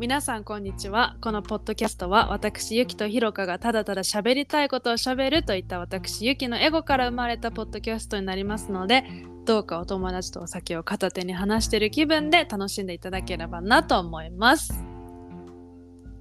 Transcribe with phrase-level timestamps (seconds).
[0.00, 1.18] 皆さんこんにちは。
[1.20, 9.04] このポッドキャストは私ゆきとひろかがただただ喋りたいことを喋るといった私ゆきのエゴから生まれたポッドキャストになりますので
[9.44, 14.72] どうかお友達とお酒を片手に話している気分で楽しんでいただければなと思います。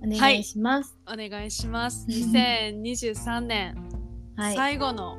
[0.03, 0.99] お願いします。
[1.07, 2.05] お願いします。
[2.09, 3.77] 2023年、
[4.35, 4.55] はい。
[4.57, 5.17] 最後の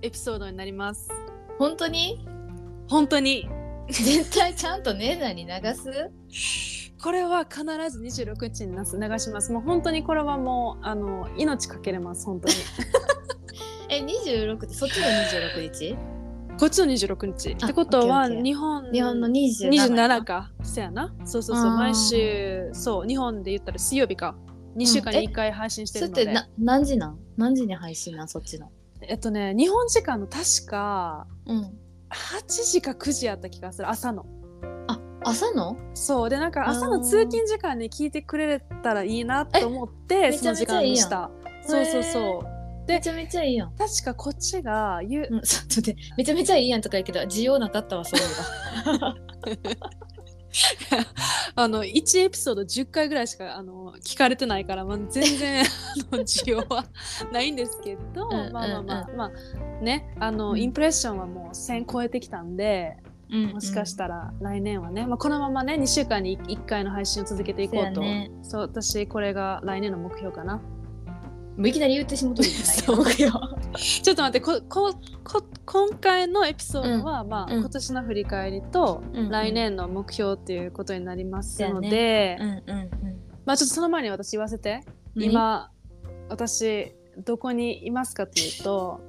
[0.00, 1.10] エピソードになります。
[1.58, 2.26] 本当に？
[2.88, 3.46] 本当に
[3.88, 6.10] 絶対ちゃんと姉さんに流す？
[7.02, 8.98] これは必ず26日になす。
[8.98, 9.52] 流します。
[9.52, 12.54] もう本当にこれはもうあの命かけれます本当に。
[13.90, 15.96] え、26ってそっちの26日？
[16.58, 17.56] こっちの26日。
[17.60, 20.50] あってことは日本日本の27 27か。
[20.62, 21.14] そやな。
[21.26, 21.70] そうそうそう。
[21.76, 23.06] 毎週そう。
[23.06, 24.34] 日本で言ったら水曜日か。
[24.76, 27.18] 2週間に1回配信してるので、それってな何時なん？
[27.36, 28.28] 何時に配信なん？
[28.28, 28.70] そっちの。
[29.02, 31.78] えっとね日本時間の確かうん。
[32.14, 34.24] 8時か9時やった気がする朝の。
[34.88, 35.76] あ、朝の？
[35.94, 36.30] そう。
[36.30, 41.30] でなんか朝の通勤時間に聞いてくれたらいいなと思ってえその時間にした。
[41.66, 42.54] そうそうそう。
[42.86, 43.74] めちゃめちゃいいやん。
[43.76, 48.22] 確かこっちがゆうん、ちょっと待って、めちゃめちゃいいやんとか言うけど、需要なかったわ、そうい
[48.94, 49.14] えば。
[51.56, 55.64] あの1エピソード10回ぐらいしかあの聞かれてないから、まあ、全然
[56.12, 56.84] あの需要は
[57.32, 60.60] ないんですけどうんまあまあまあ、まあねあの、うん。
[60.60, 62.96] インプレッションはもう1000超えてきたんで
[63.30, 67.96] もしかしたら来年はね、まあ、このままね2週間に 1, 回の配信を続けていこうと。
[67.96, 68.30] そうやね。
[68.42, 70.56] そう私これが来年の目標かな。
[70.56, 70.62] も
[71.64, 74.94] ういきなり言ってしもとるじゃない ちょっと待ってここ
[75.24, 77.60] こ今回のエピソードは、まあうん。
[77.60, 82.90] 今年の振り返りと、うん来年の目標っていうことになりますので、うんうんうん。
[83.44, 84.84] まあちょっとその前に私言わせて。
[85.14, 85.30] 何？
[85.30, 85.70] 今
[86.28, 89.00] 私どこにいますかというと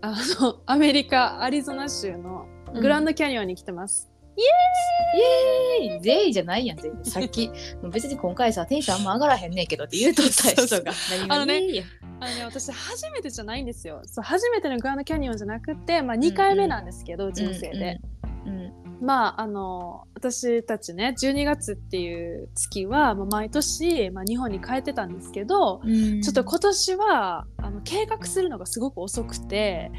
[0.00, 6.00] あのアメリカアリゾナ州のグランドキャニオンに来てます、イエーイ。
[6.00, 7.10] ゼイじゃないやん、ゼイ。
[7.10, 7.50] さっき、
[7.92, 10.92] 別に今回さ、テンションあんま上がらへんねんけどって言うとった人が。
[11.28, 11.60] あのね
[12.20, 14.00] あのね私初めてじゃないんですよ。
[14.04, 18.00] そう初めてのグランドキャニオンじゃなくて、まあ、2回目なんですけど、人生で、。
[18.46, 26.22] うんうんまああの私たちね12月っていう月は、まあ、毎年、まあ、日本に帰ってたんですけど、うん。
[26.22, 29.90] ちょっと今年はあの計画するのがすごく遅くて。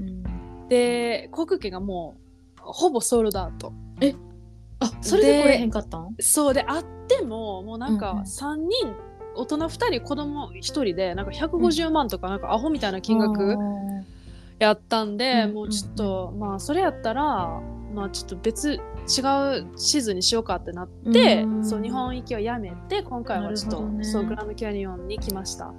[0.00, 0.68] うん。
[0.68, 2.25] で航空券がもう
[2.66, 3.72] ほぼソールドアウト。
[4.78, 6.14] あ、それで来れへんかったん？
[6.20, 8.24] そうであってももうなんかうんうん。
[8.24, 8.94] 3人、
[9.34, 13.56] 大人2人子供1人でなんか150万とかなんかアホみたいな金額
[14.58, 17.60] やったんで、うんもうちょっと、まあそれやったら
[17.94, 21.64] まあちょっと別違うシーズンにしようかってなって、うん。
[21.64, 24.04] そう日本行きをやめて今回はちょっと、ね。
[24.04, 25.72] そうグランドキャニオンに来ました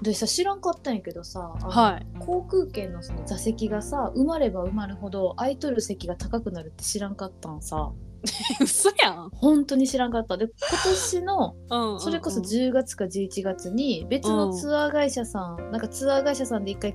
[0.00, 2.06] うん私さ知らんかったんやけどさ、はい。
[2.20, 7.92] 航空券のその座席がさ埋まれば埋まるほど空いとる席が高くなるって知らんかったんさ。
[8.60, 10.36] 嘘やん、本当に知らんかった。
[10.36, 10.52] で今
[10.84, 16.94] 年のうんうんそれこそ10月か11月に別のツアー会社さん、なんかツアー会社さんで一回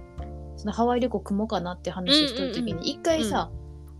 [0.56, 3.52] そのハワイ旅行組もうかなって話をしてる時うんうんに一回さ、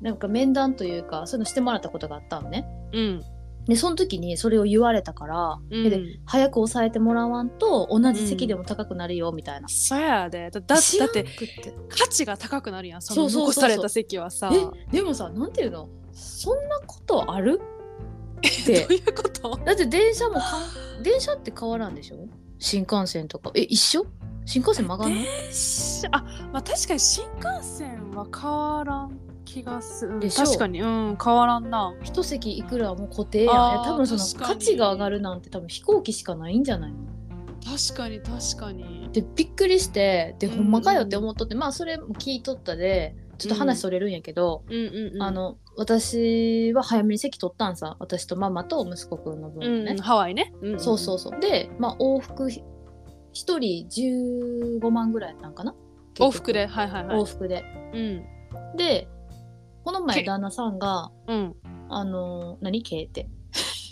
[0.02, 2.68] なんか面談というかそういうのしてもらったことがあったのね。
[2.94, 3.24] うん
[3.68, 5.90] でその時にそれを言われたから、うん。
[5.90, 10.52] で早く抑えてもらわんと同じ席でも高くなるよみたいな、そやで。
[10.52, 11.34] だだ知らんくだって
[11.90, 13.64] 価値が高くなるやんそのそうそうそうそう。
[13.64, 14.52] 残された席はさ。
[14.54, 15.90] えでもさなんていうの？
[16.14, 17.60] そんなことある？
[17.62, 17.66] っ
[18.42, 19.60] どうていうこと？
[19.66, 20.42] だって電車もか
[21.00, 22.18] ん電車って変わらんでしょ？
[22.60, 23.52] 新幹線とか。
[23.56, 24.06] え一緒？
[24.46, 25.22] 新幹線曲がんの？
[25.52, 26.24] しあ
[26.54, 30.20] まあ確かに新幹線は変わらん気がする。
[30.20, 30.46] でしょ。
[30.46, 30.82] 確かに。
[30.82, 31.94] うん変わらんな。
[32.04, 33.52] 一席いくらはもう固定や。
[33.86, 34.42] 多分そ確かに。
[34.42, 36.98] の価値が上がるなんて多分飛行機しかないんじゃないの。
[37.66, 39.10] 確かに確かに。
[39.12, 40.58] でびっくりしてでうん。
[40.58, 45.24] ほんまかよって思っとって、まあそれも聞いとったでちょっと話それるんやけど、うんうんうん。
[45.24, 50.80] あの私は早めに席取ったんさ私とママと息子くんの分うん、ね、ハワイね、うんうん。
[50.80, 51.40] そうそうそう。
[51.40, 52.64] でまあ往復ひ
[53.34, 53.88] 一人
[54.80, 55.76] 15万ぐらいやったんかな。
[56.20, 57.18] 往復ではいはいはい。
[57.18, 57.66] 往復で。
[57.94, 58.26] うん。
[58.78, 59.08] で
[59.86, 61.56] この前け旦那さんがうん。
[61.88, 62.82] あの何？
[62.82, 63.30] 系って。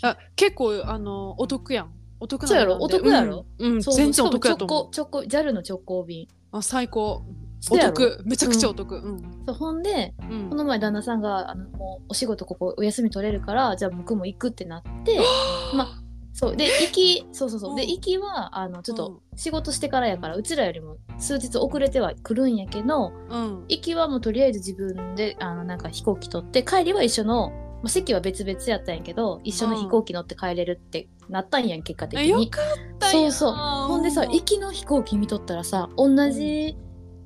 [0.02, 1.92] あ結構あのお得やん。
[2.20, 2.76] お得なそうやろ？
[2.80, 3.46] お得やろ？
[3.58, 3.94] うん、うんそう。
[3.94, 4.90] 全然お得やと思う。
[4.94, 6.28] 直行直行 JAL の直行便。
[6.50, 7.22] あ最高。
[7.70, 8.20] お得。
[8.26, 8.96] めちゃくちゃお得。
[8.96, 9.42] うん。
[9.46, 10.50] そうほんでうん。
[10.50, 15.20] この前旦那さんがあのもうお仕事ここお休み取れるからじゃあ僕も行くってなって
[15.74, 16.03] まあ
[16.34, 16.56] そう。
[16.56, 17.76] で行きそうそうそう。
[17.76, 17.88] でうん。
[17.88, 23.64] 行きはあのちょっと仕事してからやからうちらよりも数日遅れては来るんやけどうん。
[23.68, 32.26] 行きはもうとりあえず自分であのなんか飛行機取って帰りは一緒の、まあ、席は別々やったんやけど一緒の飛行機乗って帰れるってなったんやん結果的に。
[32.26, 33.32] えよかったやん。
[33.32, 33.54] そうそう。
[33.54, 36.76] ほんでさ行きの飛行機見とったらさ同じ、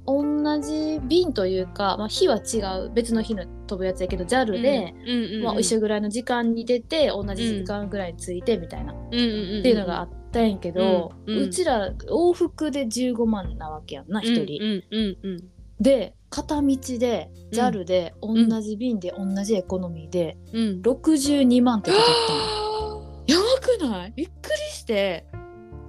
[0.08, 11.50] 同じ便というか、まあ、日は違う別の日の飛ぶやつやけど JAL で、うんうんうんまあ、一緒ぐらいの時間に出て同じ時間ぐらいに着いてみたいな、っていうのがあったんやけど、ううん。
[11.50, 14.44] ちら往復で15万なわけやんな1
[14.90, 15.44] 人。
[15.80, 18.62] で片道で JAL で同ん。
[18.62, 20.68] じ便で同じエコノミーでうん。
[20.68, 22.32] うん62万ってことだった
[22.94, 23.24] の。
[23.28, 24.12] やばくない？
[24.16, 25.26] びっくりして。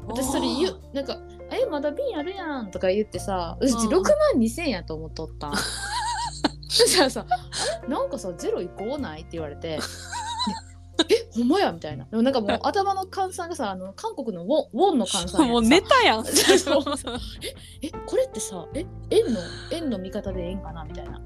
[0.07, 1.17] 私それ言う なんか
[1.51, 3.87] 「えまだ瓶あるやん」とか言ってさうちうん。
[3.89, 4.03] 6万
[4.37, 5.53] 2,000円やと思っとったん。
[6.71, 9.79] そしたらさ「あれなんかさゼロいこうない?」って言われて
[11.09, 12.05] 「えほんまや」みたいな。
[12.05, 16.25] でもなんかもう 頭の換算がさあの韓国のウォンウォンの換算やもうさネタやん。
[16.25, 16.83] そう
[17.81, 19.39] えこれってさえ円の
[19.71, 20.83] 円の見方でええんかな？
[20.83, 21.19] みたいな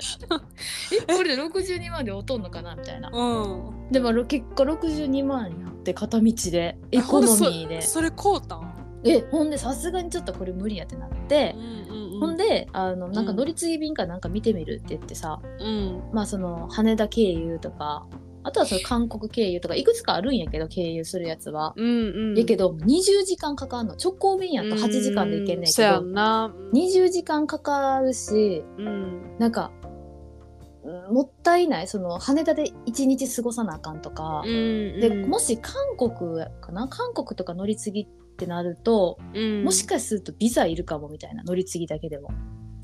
[1.08, 2.74] えこれで62万で劣んのかな？
[2.76, 3.10] みたいな。
[3.12, 3.92] うん。
[3.92, 7.82] でもろ結果62万になって片道でエコノミーで。
[7.82, 8.74] それこうたん？
[9.04, 11.56] えほんでさすがにちょっとこれ無理やってなって、
[12.20, 13.36] ほんであのなんかうん。
[13.38, 16.02] 乗り継ぎ便かなんか見てみるって言ってさ、うん。
[16.12, 18.06] まあその羽田経由とか
[18.42, 21.72] あとはその韓国経由とかいくつかあるんやけど経由するやつは。
[21.76, 22.38] うんうん。
[22.38, 23.96] やけど20時間かかんの。
[24.02, 26.12] 直行便やと8時間で行けんねんけどん。
[26.12, 26.54] な。
[26.74, 29.36] 20時間かかるしうん。
[29.38, 29.79] なんかうん
[31.10, 31.88] もったいない。
[31.88, 36.88] その羽田で1日過ごさなあかんとか、うんでもし韓国かな？
[36.88, 38.06] 韓国とか乗り継ぎっ
[38.36, 39.64] てなると、うん。
[39.64, 42.30] もしかするとビザいるかもみたいな乗り継ぎだけでも、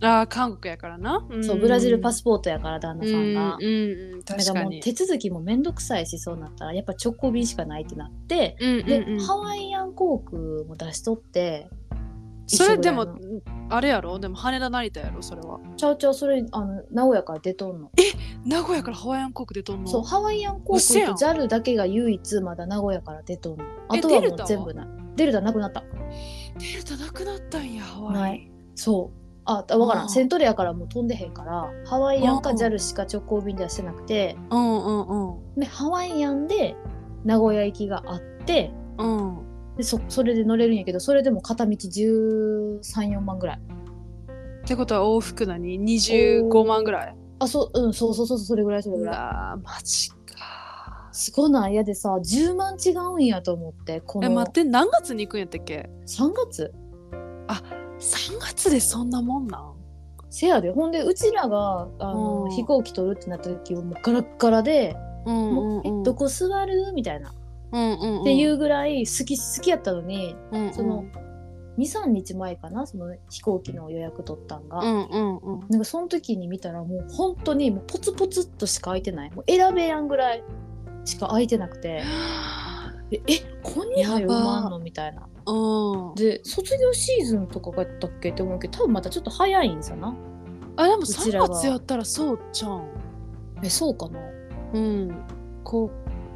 [0.03, 1.27] あー韓国やからな。
[1.43, 3.57] そうブラジルパススポートやから旦那さんが。
[3.57, 9.21] うんうんうん確だかもう手続きもめんどくさいしそうなったらやっぱ直行便しかないってなって、うんで、うんうん。
[9.21, 11.69] ハワイアン航空も出しとって
[12.49, 13.07] それでも
[13.69, 14.19] あれやろ？
[14.19, 15.23] でも羽田成田やろ？
[15.23, 15.59] それは。
[15.77, 17.91] ちゃうちゃうそれあの名古屋から出とんの。
[18.45, 19.91] 名古屋からハワイアン航空でとんの？
[19.91, 21.17] そうハワイアン航嘘やん。
[21.17, 23.65] 空と JAL だけが唯一まだ名古屋から出とんの。
[23.89, 24.45] あえとはもデルタは？
[24.45, 24.85] う全部な。
[24.85, 24.87] い
[25.17, 25.83] デルタなくなった。
[26.59, 28.15] デルタなくなったんやハワイ。
[28.15, 28.51] ない。
[28.75, 29.19] そう。
[29.45, 30.07] あ分からあー。
[30.07, 34.37] んセントレアからもう飛んでへんからハワイアンかあー JAL しか直行便ではしてなくて。
[34.51, 35.61] うんうんうん。
[35.61, 36.77] でハワイアンで
[37.25, 39.46] 名古屋行きがあってうん
[39.77, 43.61] でそそれで乗れるんやけどそれでも片道134万ぐらい。
[44.65, 47.17] ってことは往復何？25万ぐらい？
[47.39, 49.17] あそううんそうそうそうそれぐらいそれうぐらい。
[49.17, 51.11] わーマジか。
[51.13, 51.73] すごない？
[51.73, 54.27] 嫌でさ10万違うんやと思ってこの。
[54.27, 56.73] え待って何月に行くんやったっけ？3月。
[57.99, 59.75] 3月でそんなもんなん？
[60.31, 60.71] せやで。
[60.73, 62.51] ほんでうちらがあの、うん。
[62.51, 64.97] 飛行機取るってなった時はもうガラッガラで
[65.27, 65.35] うん。
[65.55, 66.93] もうえどこ座る？
[66.95, 67.33] みたいな、
[67.77, 70.75] うんうんっていうぐらい好き好きやったのにうんうん。
[70.75, 71.05] その
[71.79, 75.61] 23日前かなその飛行機の予約取ったんが、うんうんうん。
[75.69, 79.31] なんかその時に見たらもう本当にもうポツポツっとしか空いてない。
[79.33, 80.43] もう選べやんぐらい
[81.05, 82.03] しか空いてなくて。
[83.11, 85.29] でえこんにゃ埋まんのみたいな。
[85.47, 86.15] うん。
[86.15, 90.15] で卒業シーズンとかがやったっけって思うけど多分またちょっと早いんさな。
[90.77, 92.89] あでも3ちらが月やったらそうじゃん。
[93.63, 94.19] えそうかな。
[94.73, 95.15] うん。
[95.63, 95.91] こ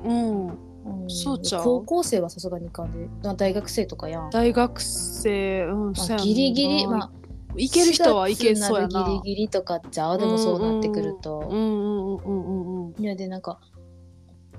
[0.04, 0.69] ううんうん
[1.08, 1.64] そうちゃう？
[1.64, 7.10] 高校生はさすがにいかんでだ大学生とかやん、大学生うんまあ、ギリギリまあ
[7.56, 13.02] 行ける人はいけそうや4月なギリギリとかじゃあでもそうなってくると、うんうんうんうんうんうん。
[13.02, 13.58] いやでなんか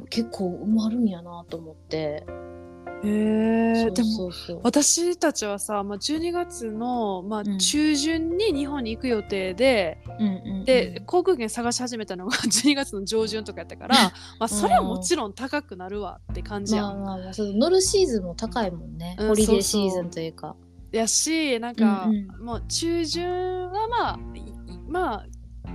[0.09, 2.25] 結構埋まるんやなと思って
[3.03, 4.31] へえでも
[4.63, 7.57] 私たちはさ、まあ、12月の、まあうん。
[7.57, 10.65] 中旬に日本に行く予定で、うんうんうん。
[10.65, 13.95] で航空券探し始めたのが 12月の上旬とかやったから
[14.39, 17.03] まあそれはもちろん高くなるわって感じやん。
[17.03, 20.55] まあまあ乗るシーズンも高いもんね、うんホリデーシーズンというか。
[20.91, 24.41] やしなんか、うんもう中旬はまあい
[24.87, 25.25] まあ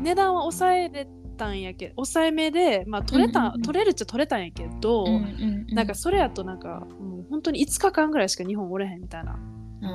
[0.02, 3.62] 値段は抑えれたんやけど抑えめで、まあ、取れた、うんうんうん。
[3.62, 5.75] 取れるっちゃ取れたんやけど、うんうんうん。
[5.75, 9.38] なんかそれやとなんかもう本当に5日間ぐらいしか日本おれへんみたいな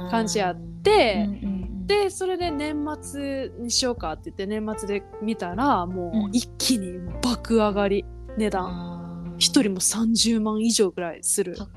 [0.10, 1.48] 感じやってうんうんう
[1.84, 1.88] ん。
[1.88, 8.06] でそれで年末にしようかって言って年末で見たらもううん一気に爆上がり
[8.38, 8.66] 値段。
[8.66, 9.36] あー。
[9.38, 11.56] 一人も30万以上ぐらいする。
[11.56, 11.68] か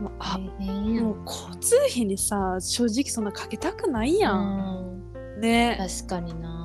[0.00, 5.02] もうあ大変やもう交通費にさ正直そんなかけたくないやん、
[5.36, 5.40] うん。
[5.40, 5.76] ね。
[5.78, 6.57] 確かにな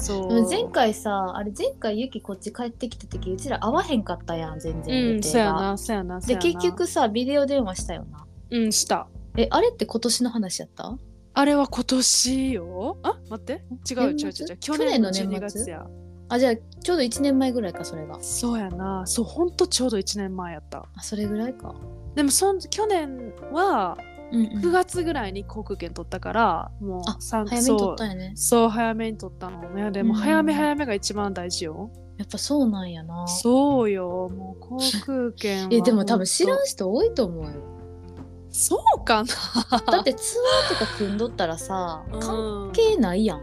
[0.00, 0.48] そう。
[0.48, 6.42] 前回さあれ前回ゆきこっち帰ってきた時うちら会わへんかったやん全然うんそやなそやなそでやな。
[6.42, 8.26] 結局さビデオ電話したよな。
[8.50, 9.06] うんした。
[9.36, 10.96] えあれって今年の話やった？
[11.32, 12.98] あれは今年よ。
[13.02, 13.62] あ待って。
[13.88, 15.60] 違う違う違う去年の12去年の年末？
[15.62, 15.86] 月や。
[16.28, 18.18] あじゃあちょうど1年前ぐらいかそれが。
[18.20, 19.04] そうやな。
[19.06, 20.86] そうほんとちょうど1年前やった。
[20.96, 21.74] あそれぐらいか。
[22.14, 23.96] でもそん去年は
[24.32, 28.32] うん、9月ぐらいに航空券取ったから、もう早めに撮ったんやね。
[28.36, 29.70] そうそう早めに取ったの。
[29.70, 33.26] ねでもうん早め早めが一番大事よ、やっぱそうなんやな。
[33.26, 34.28] そうよ。
[34.30, 37.50] もう航空券は えでも多分知らほんん人多いと思うよ。
[38.50, 39.78] そうかな。
[39.92, 40.36] だってツ
[40.70, 43.40] アーとか組んどったらさ関関係ないやん。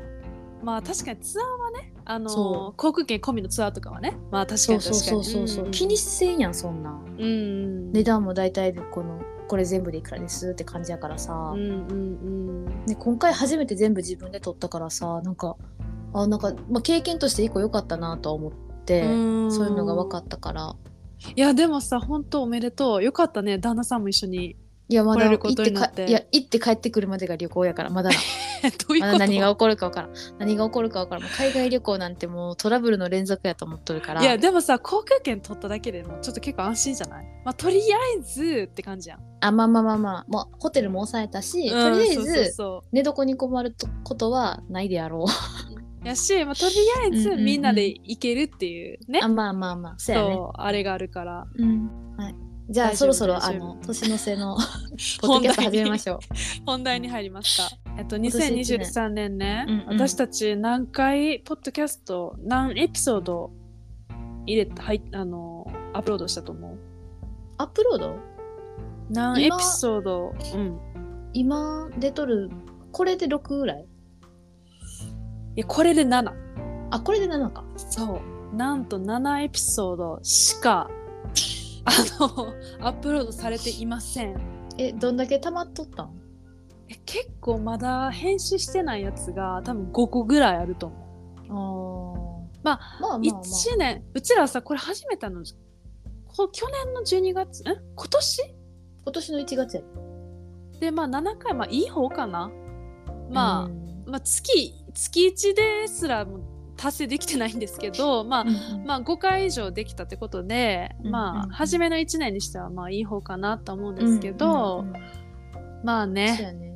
[0.62, 4.18] まあ確かにツアーはねあのそ航空券込みのツアーとかはね。
[4.32, 5.48] まあ確かそうそうに確かにそう。
[5.48, 5.72] そうそう、ん。
[5.72, 7.04] 気にせんやんそんなん。
[7.18, 11.96] うんうん値段も大体でこのこれ全部でいくらですって感じやからさ、うんうんう
[12.74, 12.86] ん。
[12.86, 15.56] ね、今回初めて全部自分で取ったからさなんか
[16.14, 18.52] あなんか、まあ、経験として一個良かったなとは思っ
[18.86, 19.52] て、うん。
[19.52, 20.76] そういうのが分かったから。
[21.36, 23.04] いやでもさ本当おめでとう。
[23.04, 23.58] よかったね。
[23.58, 24.56] 旦那さんも一緒に
[24.90, 25.72] いやまだ来れるこ行って。
[25.72, 28.10] ってかいや行って帰ってくるまでが旅行やからまだ。
[28.10, 28.16] な
[28.88, 29.20] どういうこと？
[29.20, 30.14] 何が起こるか分からん。
[30.40, 31.30] 何が起こるか分からん。
[31.30, 34.22] 海外旅行なんてもうトラブルの連続やと思っとるから。
[34.22, 37.26] いやでもさ航空券取っただけでもちょっと結構安心じゃない？
[37.46, 39.20] まあとりあえずって感じやん。
[39.40, 45.24] あまあまあまあまあ、もうホテルも抑えたし、うんとりあえずそ寝床に困るとことはないであろう。
[45.24, 45.28] う
[46.08, 47.46] やし、まあ、とりあえずうんうんうん。
[47.46, 49.96] みんなで行けるっていうね、あまあまあまあ。
[49.98, 50.34] そうやね。
[50.34, 51.46] そうあれがあるから。
[51.56, 51.90] うん。
[52.18, 52.36] はい、
[52.70, 54.58] じゃあそろそろあの年の瀬の
[55.22, 56.20] ポッドキャスト始めましょう。
[56.66, 57.87] 本題に入りました。
[57.98, 63.52] えっと、今年一年2023年ね、うんうん私たち何回、ポッドキャスト、何エピソード
[64.46, 66.78] 入れた、はい、あの、アップロードしたと思う？
[67.58, 68.16] アップロード？
[69.10, 70.80] 何エピソード、うん。
[71.34, 72.52] 今出とる
[72.92, 73.86] これで6ぐらい？
[75.56, 76.32] いや、これで7。
[76.92, 77.64] あこれで7か。
[77.78, 78.22] そ
[78.54, 78.56] う。
[78.56, 80.90] なんと7エピソードしか、
[81.84, 84.40] あの、アップロードされていません。
[84.78, 86.10] えどんだけ溜まっとったん？
[86.10, 86.27] え
[87.06, 90.92] 結構まだ編集してないやつが多分5個ぐらいあると
[91.50, 92.58] 思う。
[92.58, 92.64] あー。
[92.64, 93.42] まあまあまあまあ。
[93.42, 95.44] 1年うちらさこれ始めたの
[96.26, 98.42] こ去年の12月ん今年？
[99.04, 99.82] 今年の1月や。
[100.80, 102.52] でまあ7回まあいい方かな。
[103.32, 104.04] まあ、うん。
[104.06, 106.40] まあ月月1ですらも
[106.78, 108.86] 達成できてないんですけどまあ、うん。
[108.86, 111.50] まあ5回以上できたってことで、うんまあうん。
[111.50, 114.86] 初めの1年にしてはまあいい方かなと思うんですけど、
[115.84, 116.67] まあね。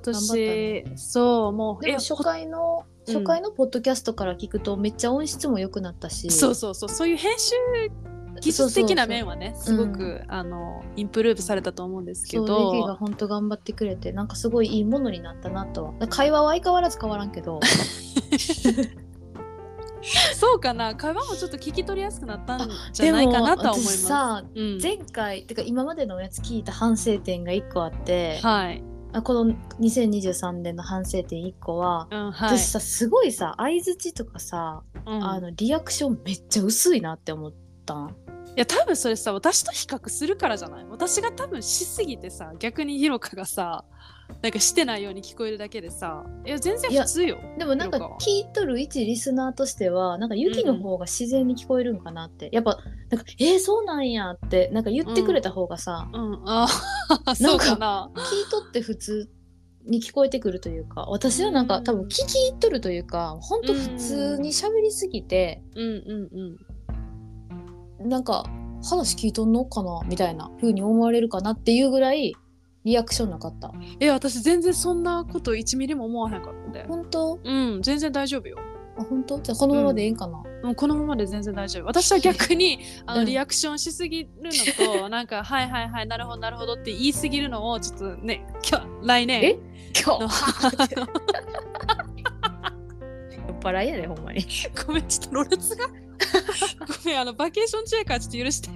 [0.00, 0.92] 今年、ね。
[0.96, 3.14] そうもうでも初回のうん。
[3.14, 6.30] 初回のポッドキャストから聞くとめっちゃ音質も良くなったし。
[6.30, 7.54] そうそうそうそういう編集
[8.40, 15.94] 技術的な面はねそうそうすごく、あのインプルーブされたと思うんですけそうどリリーが本当頑張ってくれてなんかすごいいいものになったなと。
[15.98, 17.60] は会話は相変わらず変わらんけど。
[20.36, 20.94] そうかな。
[20.94, 24.04] 会話もちょっと聞き取りやすくなったんじゃないかなとは思います。
[24.04, 24.78] 私さうん。
[24.80, 32.58] 前回てか今までのやつ聞いた反省点が1個あって、はい、あこの2023年の反省点1個は、うんはい。
[32.58, 35.24] 私さすごいさ相づちとかさ、うん。
[35.24, 38.16] あのリアクションめっちゃ薄いなって思ったん。
[38.56, 40.86] いや多分それさ私と比較するからじゃない？
[40.86, 43.84] 私が多分しすぎてさ逆にひろかがさ
[44.42, 47.38] なんかしてないように聞こえるだけでさいや全然普通よ。
[47.58, 52.78] でもなんか聞いとる一リスナーとしてはなんかユキの方が自然に聞こえるんかなって、やっぱ
[53.10, 58.10] なんか「えー、そうなんや」ってなんか言ってくれた方がさ、うん、あー そうかな。
[58.14, 59.28] 聞いとって普通
[59.86, 68.08] に聞こえてくるというか私はなんか、うん多分聞き入っとるというかほんと普通に喋りすぎて、うんうんうん。
[68.08, 68.44] なんか
[68.82, 72.34] 話聞いとんのかなみたいな風に思われるかなっていうぐらい
[72.84, 76.84] リアクションなかったえ私全然そんなこと1ミリも思わへんかったで。
[76.86, 77.40] 本当？
[77.42, 78.56] うん全然大丈夫よ。
[78.98, 79.38] あ本当？
[79.40, 81.86] じゃあこのままでええんかな、うん、このままで全然大丈夫。
[81.86, 89.44] 私は逆にあの、うんリアクションしすぎるのと、 なんか、はいはいはい、なるほどなるほどって言いすぎるのを、ちょっとね、今日、来年。
[89.44, 89.58] え？
[90.04, 90.34] 今の日
[90.96, 91.04] 酔
[93.52, 94.44] っ払いやでほんまに
[94.86, 95.86] ごめん、ちょっとろれつが。
[97.04, 98.70] ごめん、あの、バケーション中やからちょっと許して。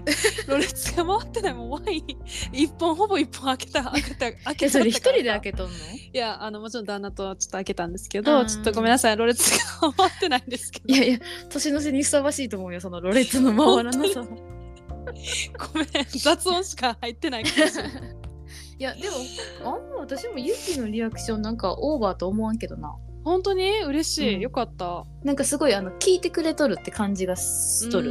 [0.47, 1.55] ろれつが回ってない。
[1.55, 2.05] もうワイン
[2.53, 4.73] 一本、ほぼ一本開けた、開けた、開えけた。
[4.73, 5.77] それ一人で開けとんの？
[5.77, 10.95] いや、あの、もちろん旦那とちょっと開けたんですけど、うんちょっとごめんなさい、ろれつが回ってないんですけど。
[10.95, 11.19] いやいや
[11.49, 17.93] 年の瀬にふさわしいと思うよそのろれつの回らなさごめん、雑音しか入ってないかもしれない。
[18.79, 19.17] いやでも
[19.63, 23.83] あんま私もユキのリアクションなんかオーバーと思わんけどな本当に？
[23.83, 24.41] 嬉しい、うん。
[24.41, 25.05] よかった。
[25.25, 28.11] なんかすごいあの聞いてくれとるって感じがしとる。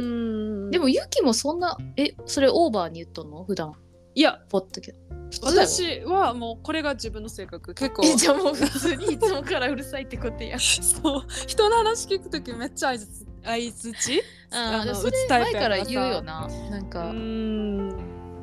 [0.66, 3.44] るでもユキもそんなえそれオーバーに言っとんの？
[3.44, 3.72] 普段。
[4.14, 4.40] いや。
[4.48, 4.94] ポッドキャ
[5.42, 7.74] 私はもうこれが自分の性格。
[7.74, 8.04] 結構。
[8.04, 10.58] えじゃあもう普通にいつもからうるさいってことや。
[10.58, 11.24] そう。
[11.46, 14.22] 人の話聞くときめっちゃ相づつ相づち？
[14.50, 16.48] あのそれ前から言うよな。
[16.70, 17.88] なんうか、ん。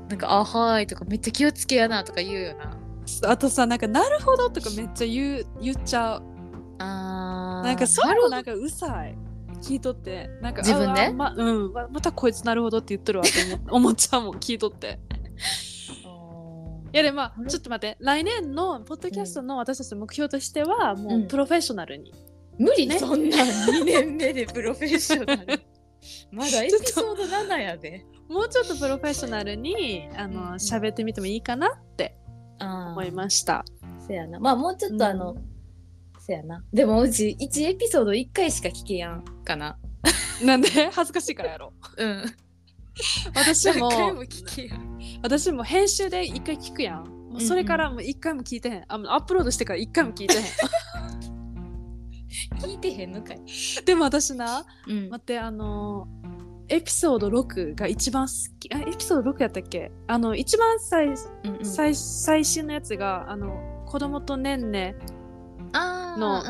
[0.08, 2.78] なんか「あはーい」とかめっちゃ気をつけやなとか言うよな。
[3.30, 6.24] あとさなんか「なるほど」とかめっちゃ言う言っちゃう
[6.80, 7.66] あー。
[7.68, 9.18] なんかそういうのなんかうさい。
[9.62, 10.30] 聞いとって。
[10.42, 11.08] なんか自分で？
[11.08, 11.74] あまうん。
[11.74, 15.00] ままたこいつなるほどって言っとるわって思 思っちゃうもん聞いとって。
[16.94, 17.98] いやでもまあちょっと待って。
[18.00, 21.28] 来年のポッドキャストの私たちの目標としてはもううん。
[21.28, 22.14] プロフェッショナルに、
[22.58, 22.98] 無理、ね。
[23.00, 25.62] そんなん2年目でプロフェッショナル。
[26.32, 28.06] まだエピソード7やで。
[28.30, 30.54] もうちょっとプロフェッショナルにあのうん。
[30.54, 32.18] 喋ってみてもいいかなって
[32.60, 33.66] あ思いました。
[34.08, 34.40] せやな。
[34.40, 35.36] まあもうちょっとあの、
[36.28, 36.62] せやな。
[36.74, 39.78] でもうち1エピソード1回しか聞けやんかな。
[40.44, 41.74] なんで恥ずかしいからやろ。
[41.98, 42.26] うん。
[43.34, 45.00] 私も何回も聞けやん。
[45.24, 47.06] 私も編集で一回聞くやん。
[47.06, 48.84] もうそれからもう一回も聞いてへん。
[48.88, 50.44] あもうアップロードしてから一回も聞いてへん。
[52.60, 53.42] 聞いてへんのかい、
[53.86, 55.10] でも私な、うん。
[55.10, 56.08] 待ってあの
[56.68, 58.74] エピソード6が一番好き。
[58.74, 59.92] あエピソード6やったっけ？
[60.08, 61.14] あの一番最,、うん
[61.60, 61.66] うん。
[61.66, 64.96] 最最新のやつがあの子供とねんね
[65.74, 66.44] あーの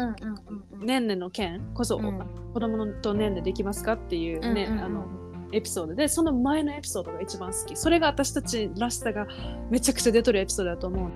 [0.79, 2.19] ねんねの件こそ、うん。
[2.53, 4.85] 子供とねんねできますかっていうね、うんうんうん。
[4.85, 5.05] あの
[5.53, 7.75] エピソードでその前のエピソードが一番好き。
[7.75, 9.27] それが私たちらしさが
[9.69, 11.11] めちゃくちゃ出とるエピソードだと思う。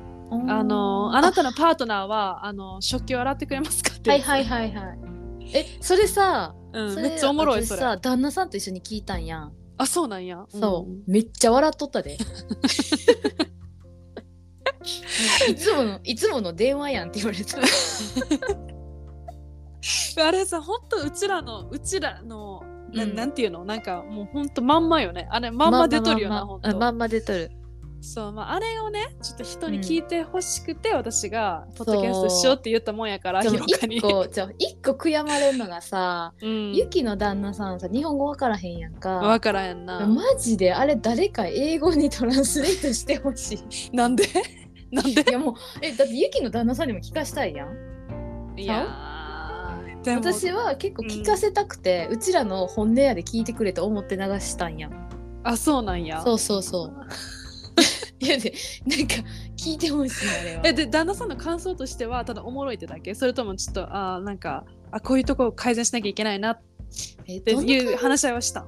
[0.50, 1.22] あのあ。
[1.22, 5.12] なたのパートナーはあの食器を洗ってくれますかってはいはいはいはい
[5.53, 7.81] えそれさ、うん、めっちゃおもろいそれ。
[7.81, 9.53] 旦那さんと一緒に聞いたんやん。
[9.77, 10.46] あそうなんや。
[10.50, 11.03] そう、ん。
[11.08, 12.17] めっちゃ笑っとったで
[15.50, 17.58] いつものいつもの電話やんって言われた
[20.28, 22.63] あれさ、ほんとうちらの、うちらの、
[22.94, 23.63] なうんなんていうの？
[23.63, 25.28] なんかもうほんとまんまよね。
[25.32, 26.78] あれまんま出とるよな、ほんと。
[26.78, 27.51] まんま出とる
[28.01, 34.01] そう、まあ、あれをね、ちょっと人に聞いてほしくて、私が、ポッドキャストしようって言ったもんやから、一。
[34.01, 36.74] 個じゃあ一個悔やまれんのがさ、 うん。
[36.74, 40.06] ゆきの旦那さんさ日本語わからへんやんかわからんやんな。
[40.08, 43.60] マジであれ誰か英語にトランスレートしてほし
[43.94, 44.24] いなんで？
[44.91, 45.21] なんで？
[45.21, 48.53] いやもうえだってゆきの旦那さんにも聞かしたいやん。
[48.57, 48.88] いや
[50.03, 54.89] 私は結構聞かせたくて、うちらの本音やで聞いてくれと思って流したんや。
[54.89, 55.10] ん
[55.43, 56.21] あ、そうなんや。
[56.21, 56.93] そうそうそう。
[58.19, 58.53] いやで
[58.86, 59.15] なんか
[59.55, 60.62] 聞いてほしいあれは。
[60.65, 63.13] え、で、旦那さんの感想としては、ただおもろいってだけ？
[63.13, 66.62] それともちょっと、あーなんか、あ、こういうとこ改善しなきゃいけないなっ
[67.27, 68.65] えていう話し合いはしたん？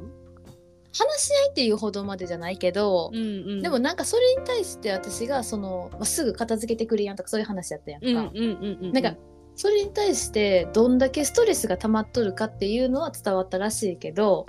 [0.93, 3.21] 話し合いっていうほどまでじゃないけど、うんう
[3.55, 3.61] ん。
[3.61, 8.91] でもなんかそれに対して私がその、まあ、すぐ片付けてくれやんとかそういう話やったやんか、うんうんうんうん。
[8.93, 9.15] なんか
[9.55, 14.47] それに対してどんだけストレスが溜まっとるかっていうのは伝わったらしいけど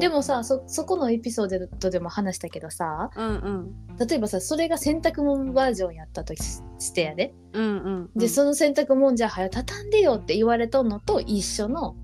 [0.00, 3.96] でもさそそこのエピソードでも話したけどさうんうん。
[4.06, 7.34] 例えばさそれが洗濯物バージョンやったとししてやで。
[7.52, 11.96] うんうんで、その洗濯物じゃあ早畳んでよって言われとんのと一緒の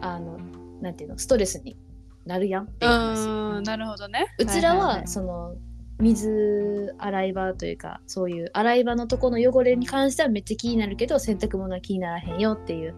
[0.00, 0.38] あの
[0.82, 1.78] なんていうのストレスに
[2.26, 3.28] なるやんっていう話。
[3.28, 4.26] うんなるほどね。
[4.38, 5.06] うちらは,、いいい。
[5.06, 5.54] その
[5.98, 12.94] 水洗い場というかそういう洗い場のとこの汚れに関してはめっちゃ気になるけど洗濯物は気にならへんよっていう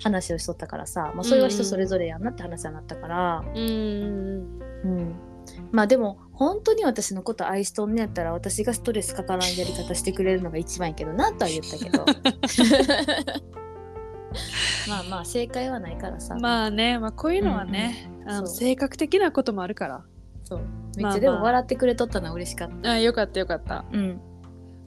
[0.00, 4.60] 話をしとったからさ、まあ、それは人それぞれやんなって話になったから、うん。
[4.84, 5.16] うん。
[5.72, 12.04] まあでも本当に私のこと愛しとんねやったら私がストレスかからんやり方してくれるのが一番やけどなとは言ったけど
[14.88, 18.56] まあまあ正解はないからさ、まあね、まあ、こういうのはね、あのそう。
[18.56, 20.04] 性格的なこともあるから。
[20.44, 20.60] そう。
[20.96, 23.84] めまあまあっちゃでも笑ってくれとったのは嬉しかった、あよかったよかった。
[23.92, 24.20] うん、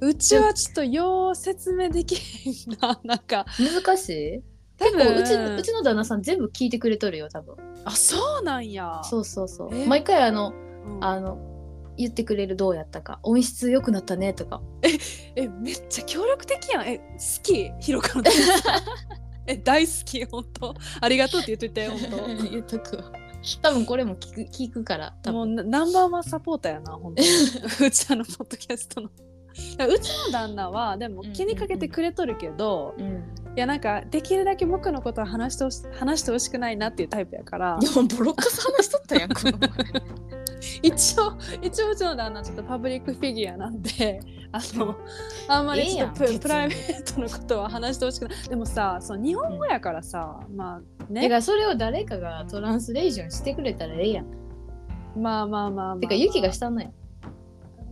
[0.01, 2.99] うちはちょっとよう説明できへんな。
[3.03, 3.45] なんか。
[3.57, 4.43] 難しい？
[4.77, 7.55] 多結構うち分うちの旦那さん全部聞いてくれとるよ多分。
[7.83, 9.01] あそうなんや。
[9.03, 10.53] そうそうそう、え毎回あの
[10.85, 11.03] うん。
[11.03, 11.37] あの
[11.97, 13.19] 言ってくれるどうやったか。
[13.23, 14.61] 音質良くなったねとか。
[15.35, 16.87] えめっちゃ協力的やん。
[16.87, 17.03] え好
[17.43, 17.71] き？
[17.81, 18.23] ひろかの
[19.49, 20.75] え大好き本当。
[21.01, 23.11] ありがとうって言っといて本 言っとくわ。
[23.61, 27.27] 多分これも聞く聞くから多もうなナンバーワンサポーターやな本当に。
[27.87, 29.09] うちらのポッドキャストの。
[29.77, 33.23] だからうちの旦那はでも気にかけてくれとるけど、うん
[33.57, 37.77] いやなんかできるだけ僕のことは話してほし話してほしくないなっていうタイプやから。
[37.81, 39.69] でもボロッカス話しとったやんこの前
[40.81, 44.19] 一応一応うちの旦那ちょっとパブリックフィギュアなんで
[44.51, 44.95] あの
[45.47, 48.49] あんまりちょっとプ,、ライベートのことは話してほしくない。
[48.49, 54.25] でもさその日本語やからさ、まあだかねらそれを誰かがトランスレーションしてくれたらええやん。
[55.15, 55.97] まあまあまあまあ。
[55.97, 56.91] てかユキがしたのよ。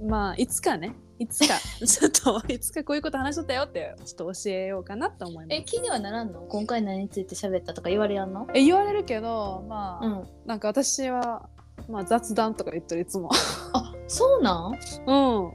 [0.07, 0.95] まあいつかね。
[1.19, 1.55] いつか。
[1.85, 5.59] ちょっといつかこういうこと話しとったよってちょっと教えようかなと思います。
[5.59, 6.41] え気にはならんの？
[6.41, 8.47] 今回何について喋ったとか言われやんの？
[8.53, 10.27] え言われるけどまあ、うん。
[10.45, 11.49] なんか私は、
[11.89, 13.29] まあ、雑談とか言ってるいつも
[13.73, 14.73] あそうなん？
[15.07, 15.51] うん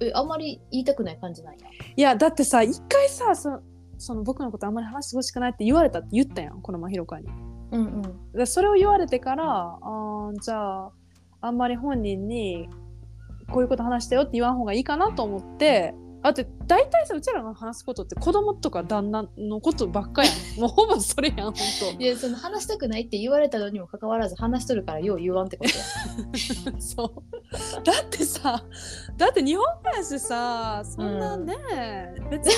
[0.00, 1.66] えあんまり言いたくない感じなんや。
[1.96, 3.60] いやだってさ一回さそ
[3.98, 7.26] その僕のことあんまり話してほしくないって言われたって言ったやんこのまひろかに
[7.72, 8.32] うんうん。
[8.32, 10.92] でそれを言われてからあーじゃあ
[11.40, 12.68] あんまり本人に
[13.50, 20.60] こういうこと話してよって言わん方がいいかなと思ってだって大体さうちらの話すことって子供とか旦那のことばっかやん。
[20.60, 21.60] もうほぼそれやんほんと
[22.02, 26.80] いやその話したくないって言われたのにもかかわらず話しとるからよう言わんってことや。
[26.80, 27.84] そう。
[27.84, 28.64] だってさ
[29.16, 31.54] だって日本人やしさそんなね、
[32.30, 32.54] 別に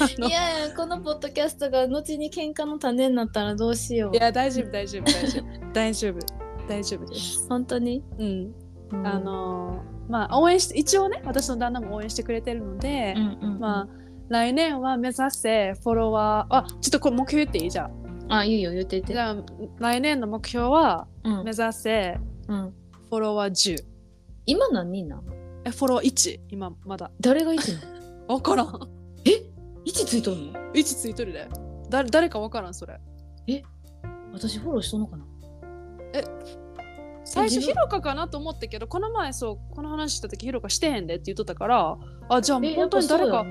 [0.00, 0.28] あの。
[0.28, 4.16] いやいやこのポッドキャストが後に喧嘩の種になったらどうしよう。
[4.16, 4.20] い。
[4.20, 6.44] や大丈夫大丈夫大丈夫大丈夫。
[6.68, 7.46] 大丈夫です。
[7.48, 8.54] 本当に、うん。
[8.92, 9.06] うん。
[9.06, 13.60] あのーまあ応援して一応ね私の旦那も応援してくれてるので、うんうんうん。
[13.60, 13.88] まあ
[14.28, 17.70] 来年は目指せフォロワーあちょっとこれ目標言っていい？
[17.70, 17.92] じゃん
[18.32, 19.12] あいいよ言ってて。
[19.12, 19.36] じゃあ
[19.78, 21.44] 来年の目標はうん。
[21.44, 22.72] 目指せうん。
[23.10, 23.84] フォロワー10
[24.46, 25.22] 今何人なん
[25.64, 27.10] えフォロワー1今まだ。
[27.20, 27.80] 誰が1な
[28.28, 28.28] の？
[28.38, 28.66] 分からん。
[29.86, 31.46] 位置ついとんの？1ついとるで。
[31.90, 32.98] 誰誰か分からんそれ。
[34.32, 35.24] 私フォローしとんのかな？
[37.24, 43.46] 最初ひろかかなと思ったけどこの前そうこの話した時ひろかしてへんでって言っとったからあじゃあえ本当に誰か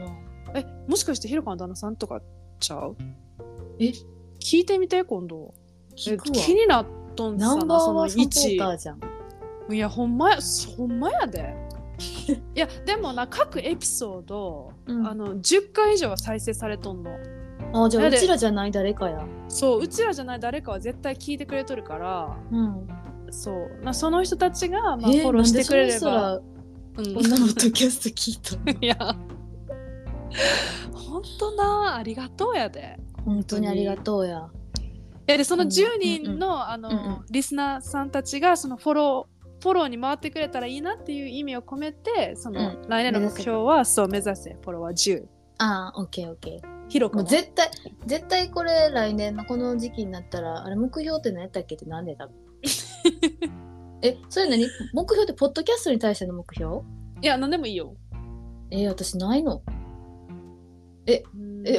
[0.54, 2.22] えもしかしてひろかの旦那さんとか
[2.60, 2.96] ちゃう？
[3.80, 3.92] え？
[4.40, 5.54] 聞いてみて今度。
[5.96, 9.74] 聞くえ気になっとんさわナンバーそのワンサポータ1ーじゃん。
[9.74, 10.38] いやほんまや
[10.78, 11.56] ほんまやで。
[12.56, 15.08] いやでもな各エピソード、うん。
[15.08, 17.12] あの10回以上は再生されとんの。
[17.74, 19.26] あじゃあうちらじゃない誰かや。
[19.48, 22.38] そううちらじゃない誰かは絶対聞いてくれとるから。
[22.52, 22.88] うん
[23.34, 23.84] そう。
[23.84, 26.41] なその人たちが、まあ、えフォローしてくれれば、人うんら
[26.96, 27.30] こん。
[27.30, 28.78] なポッドキャスト聞いたの？
[28.80, 29.15] いや。
[30.93, 33.00] 本当なありがとうやで。
[33.26, 33.67] 本当に。
[33.67, 34.50] ありがとうや。
[35.28, 35.69] いやでそのうん。
[35.69, 37.26] 10人の,、あのうんうん。
[37.32, 45.24] リスナーさんたちがそのフォローフォローに回ってくれたらいいなっていう意味を込めてその、う来年の目標はそう目指せフォロワー10
[45.60, 46.74] あーオッケーオッケー。
[46.89, 47.72] 広く絶対
[48.06, 52.36] 絶対これ来年のこの時期になったらあれ目標って何やったっけってなんで多分
[54.02, 54.67] えそれ何？
[54.93, 56.82] 目標ってポッドキャストに対しての目標？
[57.21, 57.95] いや何でもいいよ。
[58.71, 59.62] えー私ないの。
[61.06, 61.23] え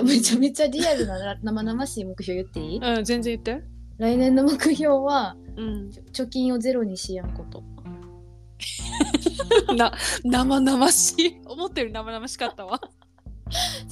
[0.02, 2.78] めちゃめちゃリアルなな 生々しい目標言っていい？
[2.78, 3.64] うん全然言って。
[3.98, 5.90] 来年の目標はうん。
[5.90, 7.62] ちょ貯金をゼロにしやんこと。
[9.76, 9.92] な
[10.24, 11.40] 生々しい。
[11.46, 12.80] 思ったより生々しかったわ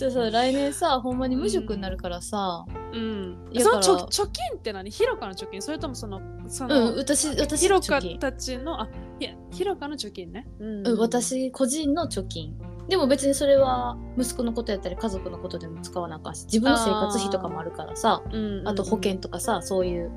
[0.02, 2.64] じゃあさ来年さほんまに無職になるからさ。
[2.92, 3.38] うん。
[3.56, 4.90] その貯貯金って何？
[4.90, 5.62] ひろかの貯金？
[5.62, 8.88] それともそのそうんの、私私ひろかたちのあ
[9.20, 10.86] いやひろかの貯金ね、うん。
[10.88, 12.58] うん、私個人の貯金。
[12.88, 18.24] でも別にそれは息子のことやったり家族のことでも使わなあかんし自分の生活費とかもあるからさ。
[18.64, 20.10] あと保険とかさそういう。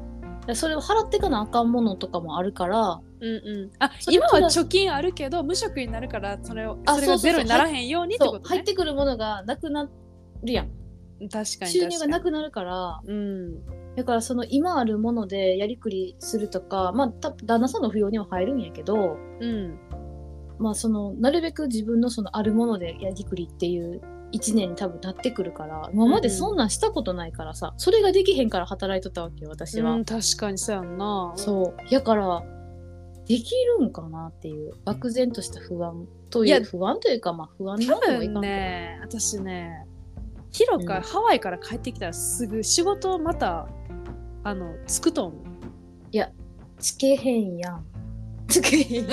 [0.54, 8.44] それを払ってかなあかんものとかもあるからうんうん、あ今は貯金あるけど無職になるからそれをあそれがゼロにならへんようにってことね。
[8.50, 9.90] 入ってくるものがなくな
[10.44, 10.70] るやん。
[11.32, 13.02] 確かに収入がなくくなるから。
[13.04, 13.66] うん。
[13.96, 19.80] だからその今あるものでやりくりするとかまあた旦那さんの扶養には入るんやけどうん。
[20.60, 24.02] まあそのなるべく自分のそのあるものでやりくりっていう
[24.34, 31.34] 1年に多分なってくるから今までそんなんしたことないからさ、それができへんから働いとったわけよ私は、うん確かにそうやんな。
[31.36, 31.94] そう。
[31.94, 32.44] やから
[33.28, 39.86] できるんかなっていう漠然とした不安といやいう不安というかまあ不安多なんともいかん分ね私ね
[40.52, 41.02] ヒロか、うん。
[41.02, 43.68] ハワイから帰ってきたらすぐ仕事をまた
[44.44, 45.56] あのつくと思う。
[46.80, 47.86] つけへんやん。
[48.48, 49.08] つけへん。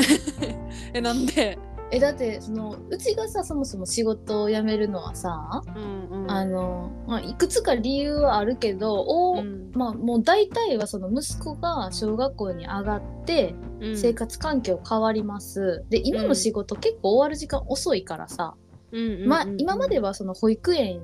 [0.94, 1.58] えなんで？
[1.94, 6.30] えだってそのうちがさそもそも仕事を辞めるのはさ、うんうん。
[6.30, 9.70] あの、まあ、いくつか理由はあるけどお、うん。
[9.74, 13.96] まあもう大体はその息子が小学校に上がってうん。
[13.96, 18.54] 生活環境変わります、で今の仕事結構終わる時間遅いからさ、
[18.90, 19.28] うんうんうんうん。
[19.28, 21.02] まあ今まではその保育園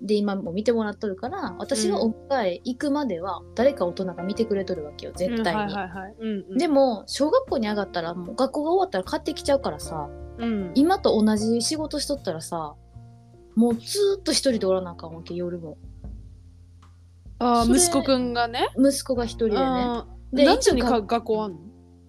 [0.00, 6.58] で今も見てもらっとるから私がお迎え行くまでは誰か大人が見てくれとるわけよ絶対に。
[6.58, 10.08] でも小学校に上がったらもう学校が終わったら買ってきちゃうからさ
[10.38, 10.70] うん。
[10.74, 12.74] 今と同じ仕事しとったらさ
[13.56, 15.78] もうずーっと一人でおらなあかんわけ夜も。
[17.40, 18.68] あー息子くんがね。
[18.78, 20.02] 息子が一人でね。
[20.32, 21.58] で何時に学校あんの？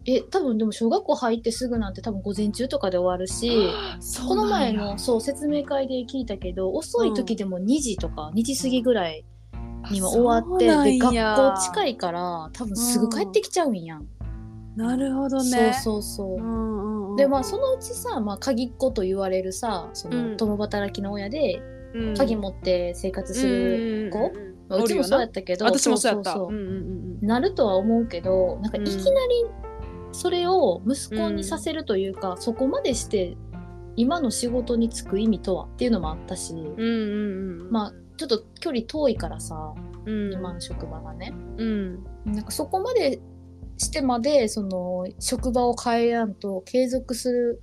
[0.06, 3.52] え多分でも小学校入ってすぐなんて多分午前中とかで終わるし
[4.28, 9.26] この前のそう説明会で聞いたけど遅い時でも2時とか2時過ぎぐらい
[9.92, 14.08] には終わってで学校近いいから多分すぐ帰ってきちゃうんやん、
[14.76, 15.44] なるほどね。
[15.44, 17.16] そうそうそう、うんうんうん。
[17.16, 20.32] でまあそのうちさ、まあ、鍵っ子と言われるさそうん。
[20.32, 21.62] の共働きの親で
[21.94, 22.14] うん。
[22.16, 24.56] 鍵持って生活する子、うんうんうん。
[24.70, 26.38] まあうちもそうやったけど私もそうやった。
[27.22, 28.96] なるとは思うけどなんかいきな
[29.28, 29.46] り
[30.12, 33.38] それを息子にさせるというか、そこまでして
[33.96, 37.72] 今の仕事に就く意味とはっていうのもあったし、うんうんうん。
[37.72, 39.74] まあちょっと距離遠いからさ
[40.06, 40.34] うん。
[40.34, 42.04] 今の職場がね、うん。
[42.26, 43.22] なんかそこまで
[43.78, 47.62] してまでその職場を変えやんと継続する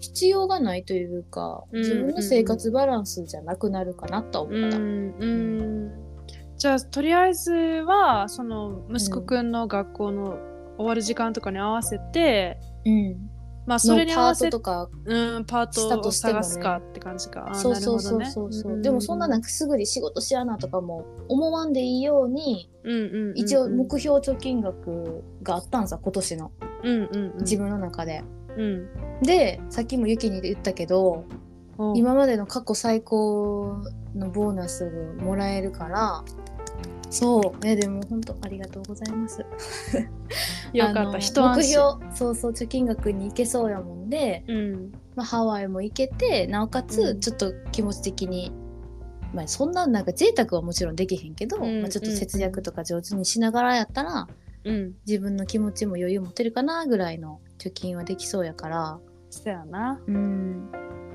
[0.00, 4.76] 必要がないというかうん自分の生活バランスじゃなくなるかなとは思った。
[4.76, 5.90] うんうん。
[6.56, 10.38] じゃあとりあえずはその息子くんの学校の
[10.76, 13.30] 終わる時間とかに合わせて、うん。
[13.66, 17.46] まあそれに合のパーわせてトとかうんパーしたトを探すかって感じか。
[17.48, 18.52] あーそうそうそうなるほどね。
[18.52, 26.52] そうそう、でもそんななんかすぐに仕事しやなとかも思わんでいいように、うんうんうんうん一応目標貯金額があったんさ今年の。
[26.82, 27.38] うんうんうん。
[27.40, 28.22] 自分の中で、
[28.56, 28.88] うん。
[29.22, 31.24] でさっきもユキに言ったけど
[31.78, 33.82] お今までの過去最高
[34.14, 36.24] のボーナスをもらえるから
[37.14, 37.66] そう。
[37.66, 39.44] えでも本当ありがとうございます。
[40.74, 41.18] よかった。
[41.18, 44.92] 一安目心標そうそう貯金額に行けそうやもんで、うん。
[45.14, 46.86] まあ、ハワイも行けてなおかうん。
[46.88, 48.52] つちょっと気持ち的に、
[49.32, 54.26] まあ、そんななんか贅沢はもちろんできへんけど、うんまあ、ちょっと節約とか上手にしながらやったら
[54.64, 54.94] うん。
[55.06, 58.98] 自分の気持ちも余裕持てるかなぐらいの貯金はできそうやから。
[59.30, 60.00] そやな。
[60.08, 60.68] うん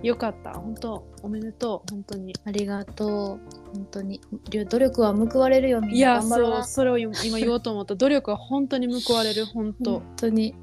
[0.04, 0.54] よかった。
[0.54, 1.92] 本当おめでとう。
[1.92, 2.34] 本当に。
[2.46, 3.40] ありがとう。
[3.74, 4.22] 本当に。
[4.70, 5.82] 努力は報われるよ。
[5.82, 7.96] みんいやな頑張ろそうそれを今今言おうと思った。
[7.96, 9.46] 努力は本当に報われる。
[9.46, 10.00] 本当。
[10.00, 10.56] 本当に。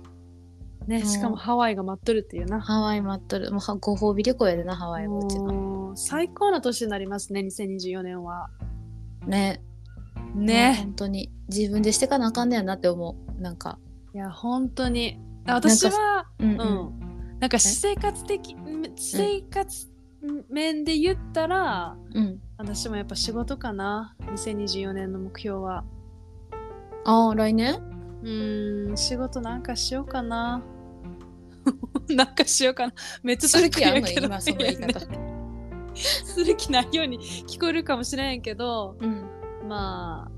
[0.87, 1.03] ねう。
[1.03, 2.61] んしかもハワイが待っとるっていうな。
[2.61, 3.51] ハワイ待っとる。
[3.51, 5.53] もうはご褒美旅行やでなハワイはうちの。
[5.53, 8.49] もう最高な年になりますね2024年は。
[9.27, 9.63] ね。
[10.35, 11.31] もうね本当に。
[11.49, 13.43] 自分でしてかなあかんねやなって思う。
[13.43, 13.79] なんか。
[14.15, 15.21] いや本当に。
[15.47, 16.51] あ私はうん。
[16.51, 18.57] うん、なんか私生活的
[18.97, 19.89] 生活
[20.49, 22.41] 面で言ったら、うん。
[22.59, 24.17] 私もやっぱ仕事かな。
[24.23, 25.85] 2024年の目標は。
[27.05, 27.75] ああ来年？
[28.23, 30.63] うーん仕事なんかしようかな。
[32.09, 32.95] なんかしようかな。
[33.23, 34.09] めっちゃする気あんの？
[34.09, 34.29] やけど
[35.95, 39.25] する気ないように聞こえるかもしれんけどうん。
[39.69, 40.31] ま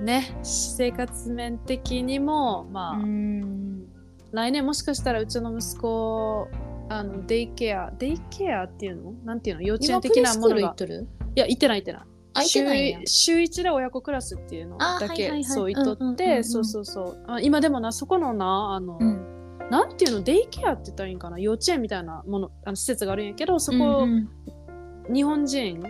[0.02, 3.84] ね生活面的にもまあ、ん
[4.32, 6.48] 来年もしかしたらうちの息子
[6.88, 9.12] あのデイケアデイケアっていうの？
[9.24, 9.62] なんていうの？
[9.62, 10.74] 幼稚今園的なものが。
[11.34, 12.02] いや行ってない行ってない。
[12.46, 12.60] 週
[13.06, 15.44] 週1で親子クラスっていうのあだけ、はいはいはい。
[15.44, 17.24] そう行っとって、そうそうそう。
[17.28, 19.68] あ今でもなそこのなあの、うん。
[19.70, 20.22] なんていうの？
[20.22, 21.38] デイケアって言ったらいいんかな？
[21.38, 24.28] 幼稚園みたいなものあの施設があるんやけどそこ、うん
[25.08, 25.14] うん。
[25.14, 25.82] 日本人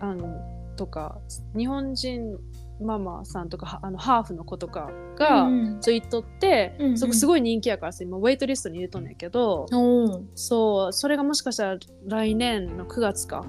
[0.00, 0.40] あの
[0.76, 1.18] とか
[1.56, 2.38] 日本人
[2.82, 6.98] ママさんとかはあのハーフの子とかが、うんそう言っとって、うんうん。
[6.98, 10.22] そこすごい人気やからさ今ウェイトリストに入れとんねんけど、おー。
[10.34, 13.44] そうそれがもしかしたら来年の9月か、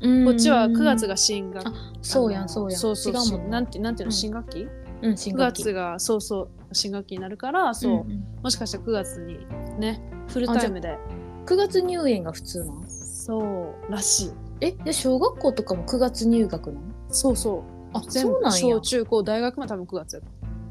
[0.00, 1.68] うんこっちは9月が新学期。
[1.68, 2.80] あそうやんそうやん。
[2.80, 3.60] そうそう違うもんな。
[3.60, 4.12] んてなんていうのうん。
[4.12, 4.68] 新学期、
[5.02, 5.62] うん新9学期。
[5.64, 8.24] 月がそうそう新学期になるからそう、んん。
[8.42, 9.38] もしかしたら9月に
[9.78, 10.98] ねフルタイムで。
[11.46, 12.84] 9月入園が普通なん？
[12.88, 14.30] そうらしい。
[14.60, 16.86] えで小学校とかも9月入学なの？
[17.08, 18.32] そうそうあ全部。
[18.32, 18.58] そうなんや。
[18.58, 20.22] 小中高大学も多分9月やっ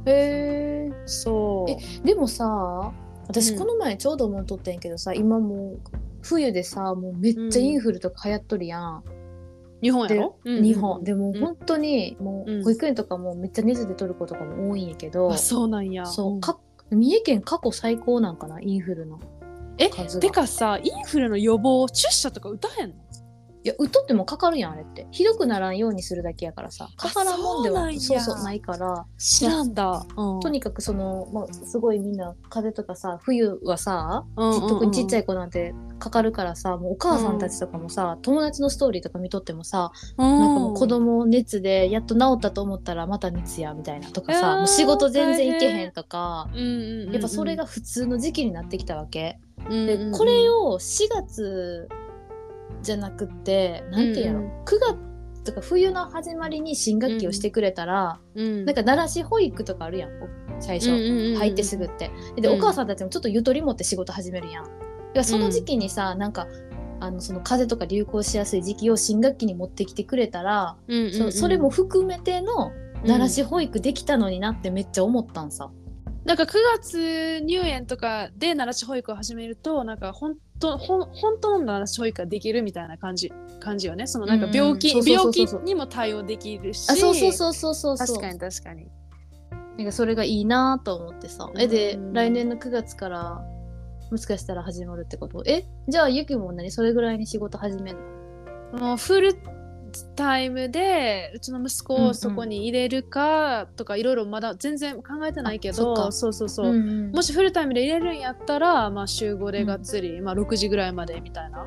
[0.05, 0.11] た。
[0.11, 1.71] へえそう。
[1.71, 2.47] えでもさう
[3.01, 3.05] ん。
[3.27, 5.79] 私この前ちょうど思っとってんけどさ、今もう
[6.21, 9.03] 冬でさもうめっちゃインフルとか流行っとるやん、
[9.81, 10.63] 日本やでろ、うんうんうん。
[10.63, 11.03] 日本。
[11.03, 11.39] でもうん。
[11.39, 12.63] 本当にもううん。
[12.63, 16.05] 保育園とかもめっちゃ熱で取る子とかも多いんやけど、あそうなんや。
[16.05, 16.59] そうか
[16.91, 19.19] 三重県過去最高なんかなインフルの
[19.79, 20.21] え数が。
[20.21, 22.95] てかさインフルの予防注射とか打たへんの？
[23.65, 25.07] いや打っとってもかかるやんあれって。
[25.09, 26.87] ひどくならんようにするだけやからさ。
[26.95, 29.07] かからんもんではそうそうそうないから。
[29.17, 34.69] 知らんだ、うん、とにかくその、まあ、すごいみんな風邪とかさ冬はさ、うんうんうん。
[34.69, 47.11] 特にちっちゃい子なんてかかるからさもうお母さんたちとかもさ、友達のストーリーとか見とってもさ、なんかもう子供熱でやっと治ったと思ったらまた熱やみたいなとかさ、もう仕事全然行けへんとか、うんうんうんうん。
[47.13, 49.39] やっぱそれが普通の時期になってきたわけ。
[49.67, 50.11] うんうんうん。
[50.11, 51.89] でこれを4月
[52.81, 58.65] じゃなくってなんていうの、うんう9月とか冬の始まりに新学期をしてくれたら、うん。
[58.65, 60.11] なんか奈良市保育とかあるやん
[60.59, 61.37] 最初、うんうんうんうん。
[61.37, 62.11] 入ってすぐって。
[62.35, 62.57] で、うん。
[62.57, 64.65] お母さんたちもちょっとゆとり持って仕事始めるやん。
[64.65, 64.67] い
[65.13, 66.47] やその時期にさ、なんか
[66.99, 71.13] あのその風邪とか流行しやすい時期を新学期に持ってきてくれたら、うんうんうん。
[71.13, 72.71] そそれも含めての
[73.03, 75.71] 奈良市保育できたのになってめっちゃ思ったんさ。
[76.25, 81.07] なんか9月入園とかで奈良市保育を始めるとなんか本当本
[81.39, 84.07] 当の奈良市保育ができるみたいな感じ感じよね。
[84.07, 86.89] そのなんか病気、病気にも対応できるし。
[86.89, 88.87] あそうそうそうそうそう確かに確かに。
[89.77, 91.49] なんかそれがいいなと思ってさ。
[91.59, 93.41] えで、うん来年の9月から
[94.09, 95.43] もしかしたら始まるってこと？
[95.45, 96.71] えじゃあゆきも何？
[96.71, 97.97] それぐらいに仕事始めん
[98.73, 98.79] の？
[98.79, 99.37] もうフル
[100.15, 102.09] タイムでうちの息子うんうん。
[102.09, 106.11] をそこに入れるかとかいろいろまだ全然考えてないけど、あそっか。
[106.11, 107.11] そうそうそう、んん。
[107.11, 111.65] もしフルタイムで入れるんやったら、まあ、週5でがっつり、まあ、6時ぐらいまでみたいな。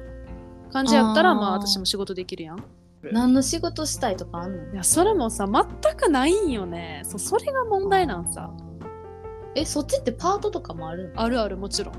[0.70, 2.62] 感じやったらまあ私も仕事できるやん。
[3.10, 4.72] 何の仕事したいとかあんの？
[4.74, 7.00] いやそれもさ全くないんよね。
[7.04, 8.50] そうそれが問題なんさ。
[9.54, 11.22] えそっちってパートとかもあるの？
[11.22, 11.94] あるあるもちろん。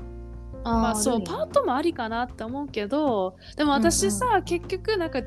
[0.62, 5.20] あまあそうパートもありかなって思うけどでも私さ、結局なんか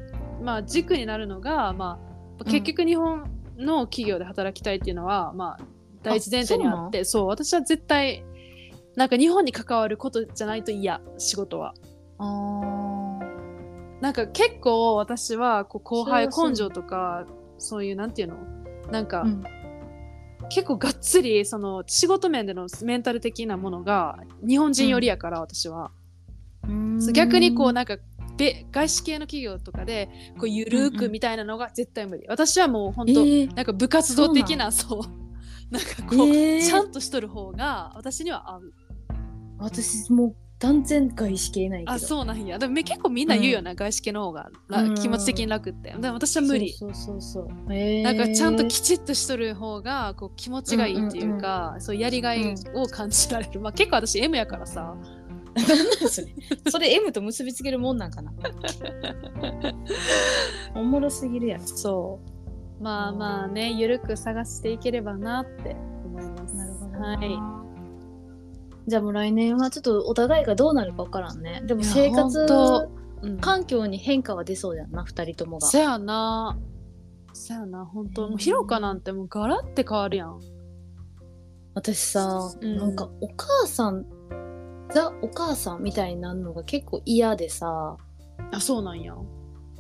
[0.44, 2.00] まあ軸になるのがま
[2.40, 5.64] あ結局日本の企業で働きたいっていうのは、まあ
[6.02, 8.24] 第一前提にあってそう私は絶対
[8.96, 11.74] なんか日本に関わることじゃないと嫌仕事は。
[12.18, 14.02] あー。
[14.02, 17.26] なんか結構私はこう後輩根性とか
[17.58, 18.36] そういうなんていうの？
[18.92, 19.44] なんか、うん。
[20.50, 25.92] 結構がっつりその仕事面でのメンタル的なものが日本人寄りやから、私は。
[27.00, 27.98] そう逆にこうなんか
[28.38, 33.56] べ外資系の企業とかでこうゆるーくみたいなのが絶対無理、私はもう本当、えー。
[33.56, 35.00] なんか部活動的なそう
[35.72, 35.82] なん。
[35.84, 36.66] かこう、えー。
[36.66, 38.74] ちゃんとしとる方が私には合う。
[39.60, 41.92] 私もう断然外資系ないけど。
[41.92, 42.58] あそうなんや。
[42.58, 44.96] でもめ結構みんな言うよな、外資系の方がらうん。
[44.96, 45.92] 気持ち的に楽って。
[45.92, 46.72] でも私は無理。
[46.74, 48.04] そうそうそうえー。
[48.04, 54.96] なんかちゃんときちっとしとる方がこう気持ちがいいっていうか、そうやりがいを感じられる、まあ結構私 M やからさ。
[55.23, 55.23] なん
[55.56, 55.66] なん
[56.10, 56.36] それ。
[56.72, 58.32] それ M と結びつけるもんなんかな。
[60.76, 62.20] おもろすぎるやろそ
[62.80, 62.84] う。
[62.84, 66.56] まあまあねゆるく探していければなって思います。
[66.56, 67.40] なるほどはい。
[68.88, 71.62] じゃあもう来年はちょっとお互いがどうなるか分からんね。
[71.66, 72.90] でも生活と。
[73.22, 73.38] うん。
[73.38, 75.68] 環境に変化は出そうやんな2人ともが。
[75.68, 76.58] そやな。
[77.32, 78.28] そやな本当。
[78.28, 80.40] もうひろかなんてもうガラって変わるやん。
[81.74, 82.78] 私さ、うん。
[82.78, 84.06] なんかお母さん
[84.94, 87.98] ザお母さんみたいになるのが結構嫌でさ。
[88.52, 89.16] あそうなんや。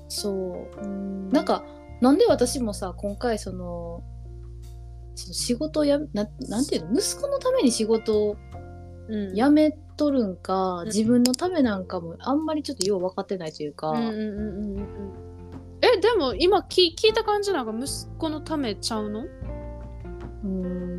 [0.08, 0.82] そう。
[0.82, 1.30] うん。
[1.30, 1.63] なんか
[2.02, 4.04] なんで私もさ今回その
[5.15, 6.99] その仕事をやめななんていうの？
[6.99, 8.38] 息子のために仕事を
[9.10, 9.36] うん。
[9.36, 10.86] 辞めとるんか、ん。
[10.88, 14.88] 自分のためなんかもあんまりちょっとよう分かってないというか、うんうんうんうんうん。
[15.82, 19.21] えでも今聞聞いた感じなんか息子のためちゃうの？
[19.21, 20.92] うーん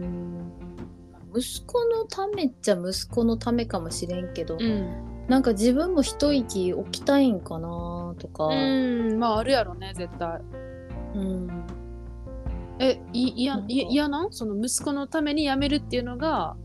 [1.36, 5.26] 息子のためっちゃ息子のためかもしれんけど、ん。
[5.26, 9.18] なんか自分も一息置きたいんかなとか、うん。
[9.18, 10.40] まああるやろね絶対。
[11.14, 11.64] うん。
[12.78, 14.32] えいいや嫌なん？
[14.32, 16.56] その息子のために辞めるっていうのが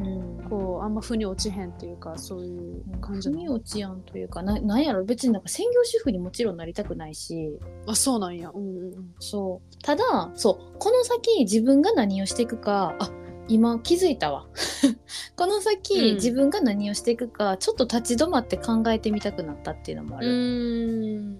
[0.00, 0.32] うん。
[0.48, 5.04] こうあんま腑に落ちへんっていうかそういう感じ腑に落ちやんというかななんやろ？
[5.04, 7.58] 別になんか専業主婦にもちろんなりたくないし。
[7.86, 8.50] あそうなんや。
[8.54, 9.14] うんうんうん。
[9.18, 9.82] そう。
[9.82, 10.78] ただそう。
[10.78, 13.10] この先自分が何をしていくかあ
[13.48, 14.46] 今気づいたわ。
[15.36, 16.14] この先、うん。
[16.14, 21.36] 自分が何をしていくかちょっと立ち止まって考えてみたくなったっていうのもあうる、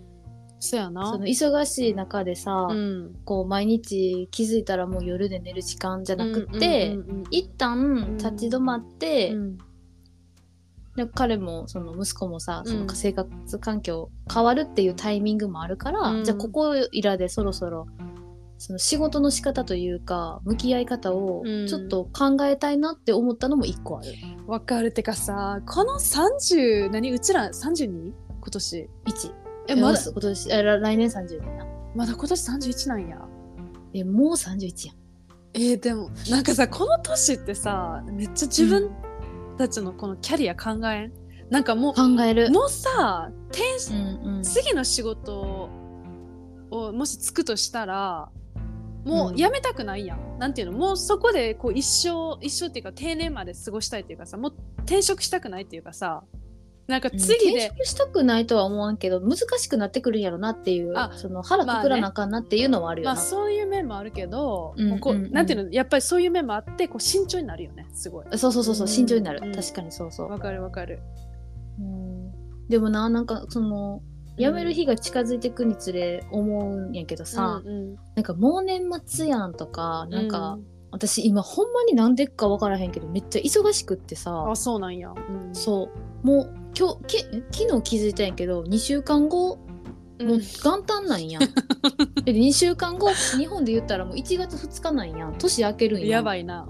[0.58, 1.06] そやな。
[1.06, 3.14] その忙しい中でさ、うん。
[3.24, 9.58] こう毎日気づいたらもう夜で寝る時間じゃなくって、うん一旦立ち止まって、うん。
[10.96, 12.86] で彼もその息子もさそうん。
[12.86, 16.24] の生活環境変わるっていうタイミングもあるから、うん。
[16.24, 17.86] じゃあここいらでそろそろ
[18.64, 24.12] その仕事の仕方というか向き合い方をうんちょっと考えたいなって思ったのも一個ある。
[24.46, 27.88] わかるってかさこの30何うちら 32?
[27.88, 28.12] 今
[28.52, 29.34] 年1
[29.66, 29.98] えまだ？
[30.00, 31.66] 今年えら来年30年な。
[31.96, 33.18] まだ今年31なんや
[33.94, 34.96] えもう31やん。
[35.54, 38.92] えーでもなんかさこの年ってさめっちゃ自分
[39.58, 41.12] たちのこのキャリア考えん？
[41.50, 42.52] なんかもう考える。
[42.52, 45.68] もうさ転うんうん次の仕事
[46.70, 48.30] をもしつくとしたら
[49.04, 50.78] もううん辞めたくないやん、なんていうの？
[50.78, 56.22] もうそこでこう一生一生っていうか定年まで過ごしたいっていうかさもう転職したくないっていうかさ
[56.88, 63.14] なんか次転で、職したくないとは思わんけど難しくなってくるんやろなっていうあその腹くくらなあかんなっていうのはあるよな。
[63.14, 65.32] まあそういう面もあるけど、うんもうこううんうん。
[65.32, 65.70] なんていうの？
[65.70, 68.26] やっぱりそういう面もあってこう慎重になるよねすごい。
[68.36, 69.54] そうそうそうそう慎重になる、うん。
[69.54, 70.30] 確かにそうそう。
[70.30, 71.00] わかるわかる。
[71.78, 72.68] うん。
[72.68, 74.02] でもななんかその
[74.38, 77.96] 辞める日が近づいてくにつれ思うんやけどさ、うんうん。
[78.14, 80.58] なんかもう年末やんとかなんか、
[80.90, 84.50] 私今ほんまになんでか分からへんけどめっちゃ忙しくってうんさ。
[84.50, 85.54] あそうなんや、うん。
[85.54, 85.90] そ
[86.22, 86.26] う。
[86.26, 87.18] もう今日け
[87.50, 89.58] 昨日気づいたんやけど2週間後
[90.18, 90.28] うん。
[90.28, 91.38] もう元旦なんや。
[91.38, 91.42] ん
[92.24, 95.28] で2週間後日本で言ったらもう1月2日なんや。
[95.28, 96.06] ん年明けるんや。
[96.06, 96.66] んやばいな。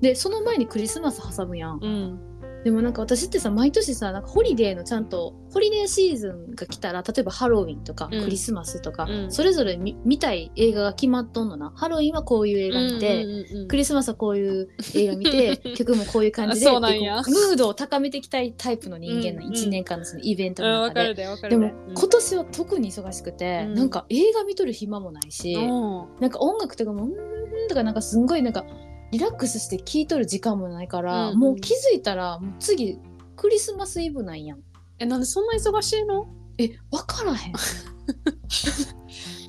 [0.00, 2.33] でその前にクリスマス挟むやんうん、うん
[2.64, 8.24] でもなんか私ってさ毎年さなんかホリデーのちゃんとホリデーシーズンが来たら例えばハロウィンとかうん。
[8.24, 9.32] クリスマスとか、うん。
[9.32, 11.72] それぞれ見見たい映画が決まっとんのな。
[11.76, 13.68] ハロウィンはこういう映画見て、うんうんうんうん。
[13.68, 17.18] クリスマスはこういう映画見て 曲もこういう感じであそうなんや。
[17.18, 21.08] でこうムードを高めていきたいタイプの人間のうんうん1年間のそのイベントの中で。
[21.10, 21.50] るでわかる。
[21.50, 21.94] でもうん。
[21.94, 23.74] 今年は特に忙しくて、うん。
[23.74, 26.20] なんか映画見とる暇もないし、うん。
[26.20, 28.64] なんか音楽とかも「うーん」とかなんかすんごいなんか
[29.10, 32.98] リラックスして聴いとる時間もないから、うんもう気づいたらもう次
[33.36, 34.58] クリスマスイブなんやん。
[34.98, 36.26] えなんでそんな忙しいの？
[36.58, 37.54] え分からへん。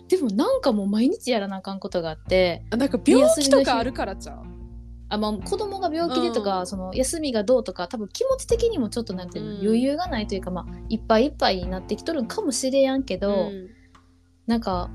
[0.07, 4.55] でもなんかもう毎日やらなあかんことがあってあなんか病気とかあるからじゃん
[5.09, 6.67] あ、まあ、子供が病気でとか、うん。
[6.67, 9.61] その休みがどうとか多分気持ち的にもちょっとなんていうの、うん。
[9.61, 13.69] 余裕がないというか、まあ、いっぱいいっぱいになってきとるんかもしれやんけど、うん。
[14.47, 14.89] なんか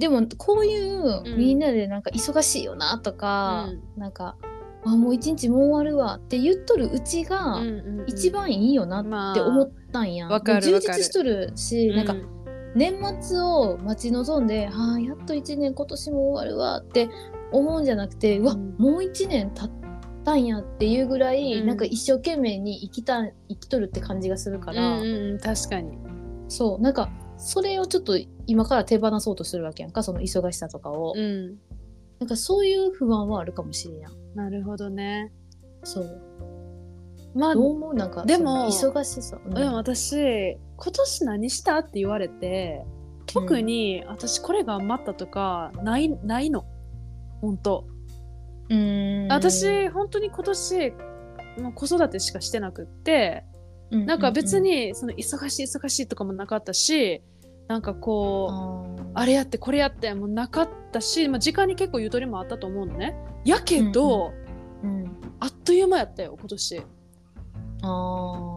[0.00, 1.38] でもこういううん。
[1.38, 4.36] みんなでなんか忙しいよなとか、なんか
[4.84, 8.04] あもう一日もう終わるわって言っとるうちが、うんうんうん。
[8.08, 12.26] 一番いいよなって思ったんや、充実しとるし、なんかう
[12.74, 17.10] 年末を待ち望んで「はあやっと1年今年も終わるわ」って
[17.52, 19.70] 思うんじゃなくてうわうんもう1年経っ
[20.24, 21.66] たんやっていうぐらい、うん。
[21.66, 25.98] なんか一生懸命に生きた生きとるって感じがするから、うんうんうん確かに。
[26.48, 27.10] そうなんか
[27.40, 31.56] それをちょっと今から手放そうとするわけやんかその忙しさとかを、うん。
[32.18, 34.12] なんかそういう不安はあるかもしれんやん。
[34.34, 35.32] なるほどね。
[35.82, 36.20] そう。
[37.34, 37.94] まあどう思う？
[37.94, 39.54] なんかでも忙しさ、うん。
[39.54, 42.84] でも私今年何したって言われて
[43.26, 46.66] 特に私これ頑張ったとかないないの。
[47.40, 47.86] 本当。
[48.68, 49.32] うーん。
[49.32, 50.90] 私本当に今年
[51.60, 53.44] もう子育てしかしてなくって
[53.90, 57.22] なんか別にその忙しい忙しいとかもなかったし
[57.66, 63.16] なんかこうあれやってこれやってもなかったし、まあ、時間に結構ゆとりもあったと思うのね。
[63.44, 64.32] やけど、
[64.82, 66.82] うんあっという間やったよ今年。
[67.82, 68.56] あ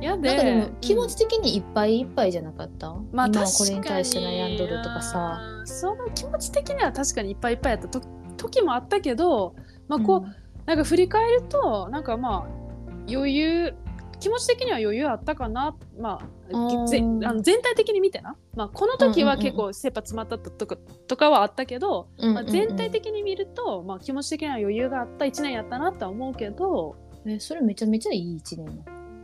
[0.00, 5.40] やでーなんかでも気持うんち的にいっぱいいっぱいじゃなかった、まあ今は確かにこれに対して悩んどるとかさ。
[5.58, 8.00] うんその気持ち的には確かにいっぱいいっぱいやったと
[8.36, 9.54] 時もあったけど
[9.86, 12.62] まあこう、なんか振り返るとなんかまあ
[13.08, 13.74] 余裕
[14.22, 15.76] 気持ち的には余裕あったかな。
[15.98, 16.20] ま
[16.52, 20.76] あぜあの全体的に見てな、まあ、この時は結構切羽詰まったとか
[21.08, 26.94] とかはあったけど、うんまあ、全体的に見ると、まあ、気持ち的には余裕があった1年やったなとは思うけど
[27.26, 28.72] えそれめちゃめちゃいい一年や。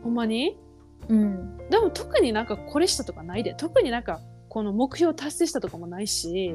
[0.03, 0.57] ほんまに？
[1.07, 1.57] うん。
[1.69, 3.53] でも特になんかこれしたとかないで。
[3.53, 4.19] 特になんか
[4.49, 6.53] この目標達成したとかもないし。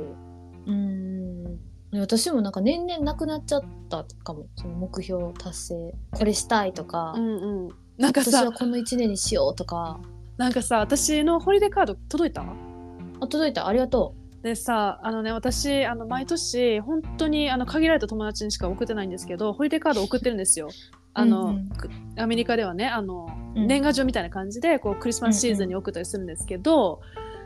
[0.66, 1.59] うん。
[1.92, 4.49] 私もなんか年々なくなっちゃったかも。
[4.57, 10.01] その目標達成これしたいとか、うんうんなんかさ私はこの1年にしようとか。
[10.36, 12.42] なんかさ私のホリデーカード届いた？
[12.42, 13.68] あ届いた。
[13.68, 20.68] ありがとでさあのね私あの毎年本当にあの限られた友達にしか送ってないんですけどホリデーカード送ってるんですよ。
[21.16, 21.57] あの、うん。
[21.57, 21.88] うんく
[22.18, 23.66] アメリカではねあの、うん。
[23.66, 27.01] 年賀状みたいな感じでこうクリスマスシーズンに送ったりするんですけど、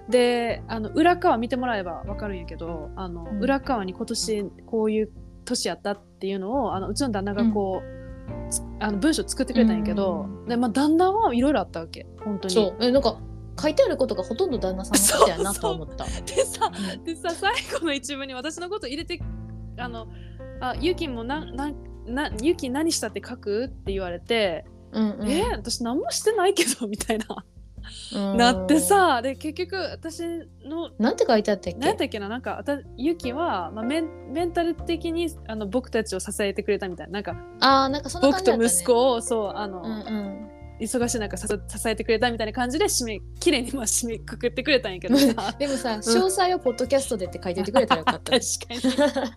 [0.09, 3.41] であの裏側見てもらえば分かるんやけどあの、うん。
[3.41, 5.11] 裏側に今年こういう
[5.45, 7.98] 年やったっていうのをあのうちの旦那がこう、つ
[8.81, 12.07] あの文章作ってくれたんやけど、でまあ、旦那はいろいろあったわけ。
[12.25, 12.55] 本当に。
[12.55, 12.77] そう。
[12.81, 13.19] えなんか
[13.61, 16.05] 書いてあることがほとんど旦那さんのことやなと思った。
[16.05, 17.05] でさうん。
[17.05, 19.21] でさ最後の一文に私のこと入れて
[19.77, 20.09] あの
[20.61, 21.73] あゆきもなな
[22.07, 25.29] なゆき何したって書くって言われて、うんうん。
[25.29, 27.58] え私何もしてないけどみたいな、うん
[28.37, 30.21] なってさで結局私
[30.65, 31.79] のなんて書いてあったっけ？
[31.79, 32.29] 何やっけな？
[32.29, 37.13] なんかあたゆきは、まあ、メンメンタル的にあの僕たちを支えてくれたみたいな。
[37.15, 40.49] なんかあーなんかそ僕と息子をそうあの、うんうん。
[40.81, 45.55] 忙しい中支え支えてくれたみたいな感じで締め綺麗にまあ締めくくってくれたんやけどさ。
[45.59, 48.33] でもさ詳細をポッドキャストでって書いててくれたらよかった。
[48.39, 48.45] 確
[48.81, 48.97] かに。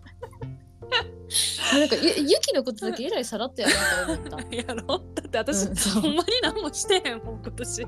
[1.72, 3.68] なんかゆゆきのことだけえらいさらっとや
[4.06, 4.54] なと思った。
[4.56, 7.82] やろだって私、うんほんまに何もしてへんもん今年。
[7.82, 7.86] い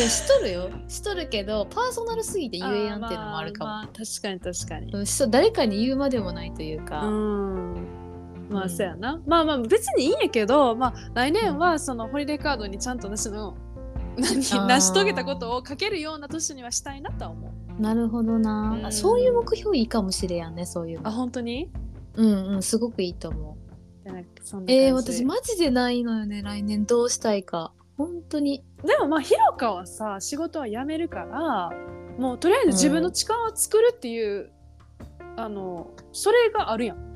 [0.00, 0.70] やしとるよ。
[0.88, 3.70] しとるけどパーソナルすぎて言えやんっていうのもあるかも。
[3.70, 5.06] まあまあ確かに確かに。
[5.30, 7.06] 誰かに言うまでもないといううか。
[7.08, 7.74] ん。
[8.48, 13.56] まあうんそうやな、まあまあ別にいいんやけどまあ来年はそのホリデーカードにちゃんと私の
[14.16, 17.82] 成し遂げたことを書けるような年にはしたいなとは思う。
[17.82, 18.86] なるほどな、うん。
[18.86, 21.16] あそういう目標いいかもしれやんねそういうあの。
[21.16, 21.70] 本当に？
[22.14, 23.66] うんうんすごくいいと思う。
[24.68, 27.72] えー、私マジでないのよね来年どうしたいか。
[27.96, 28.64] 本当に。
[28.84, 31.70] でもまあひろかはさ仕事は辞めるから
[32.18, 34.50] もうとりあえず自分の力を作るっていう、
[35.36, 37.14] あのそれがあるやん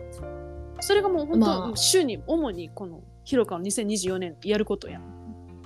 [0.81, 5.03] それがもう本当、まあ週に主にこのひろかの2024年やることやん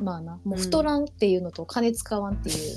[0.00, 2.76] まあなもう太らんっていうのと金使わんっていう、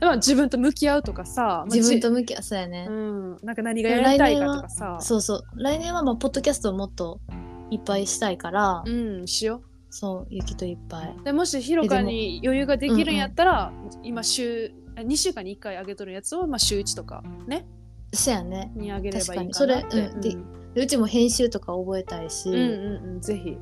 [0.00, 7.20] まあ自分と向き合うとかさ、まあ自分じと向き合うそうやね、うん、なんか何がやりたいかとかさそうそう来年はまあポッドキャストをもっと
[7.70, 9.62] いっぱいしたいから、うんしよ
[9.98, 11.16] そうゆきといっぱい。
[11.18, 13.72] うでもしひろかに余裕ができるんやったら、
[14.02, 17.66] 今週2週間に1回上げとるやつを、まあ、週1とかね。
[18.12, 18.70] そうやね。
[18.76, 20.20] に上げればいいそれうん。
[20.20, 20.74] でうん。
[20.74, 23.56] でうちも編集とか覚えたいし、うんうんうんぜひ。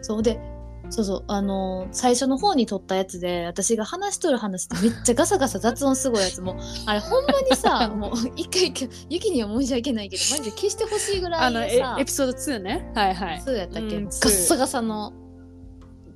[0.00, 0.40] そうで
[0.88, 6.40] そうそうあのー最初の方に撮ったやつで私が話しとる話ってめっちゃガサガサ雑音すごいやつ。
[6.40, 6.56] も
[6.86, 12.90] あれほんまにさ もう一回一回ゆきには申し訳ないけどマジで消してほしいぐらあのえいさエピソード2ね。
[12.94, 13.42] はいはい。
[13.42, 15.12] そうやったっけ、うんガッサガサの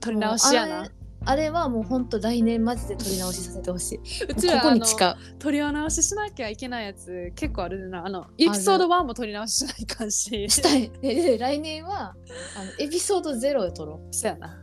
[0.01, 0.91] 撮り直しやな
[1.27, 3.99] あれはもうほんと来年マジで撮り直しさせてほしい。
[4.25, 5.15] うちこらあのこに誓う。
[5.39, 10.91] 撮り直ししなきゃいけないやつ結構あるなあのエピソード1も撮り直ししないかんししたい。
[11.39, 12.15] 来年は
[12.57, 14.59] あのエピソードゼロを撮ろそうやな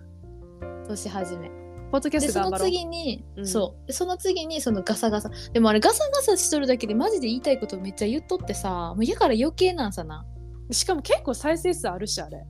[0.88, 0.88] う。
[0.88, 1.52] 年始め。
[1.92, 10.26] ポッドキャスト頑張ろう次に、うんそうでその次にそのガサガサでもあれガサガサしとるだけでマジで言いたいことめっちゃ言っとってさもうやから余計なんさな
[10.72, 12.46] しかも結構再生数あるしあれ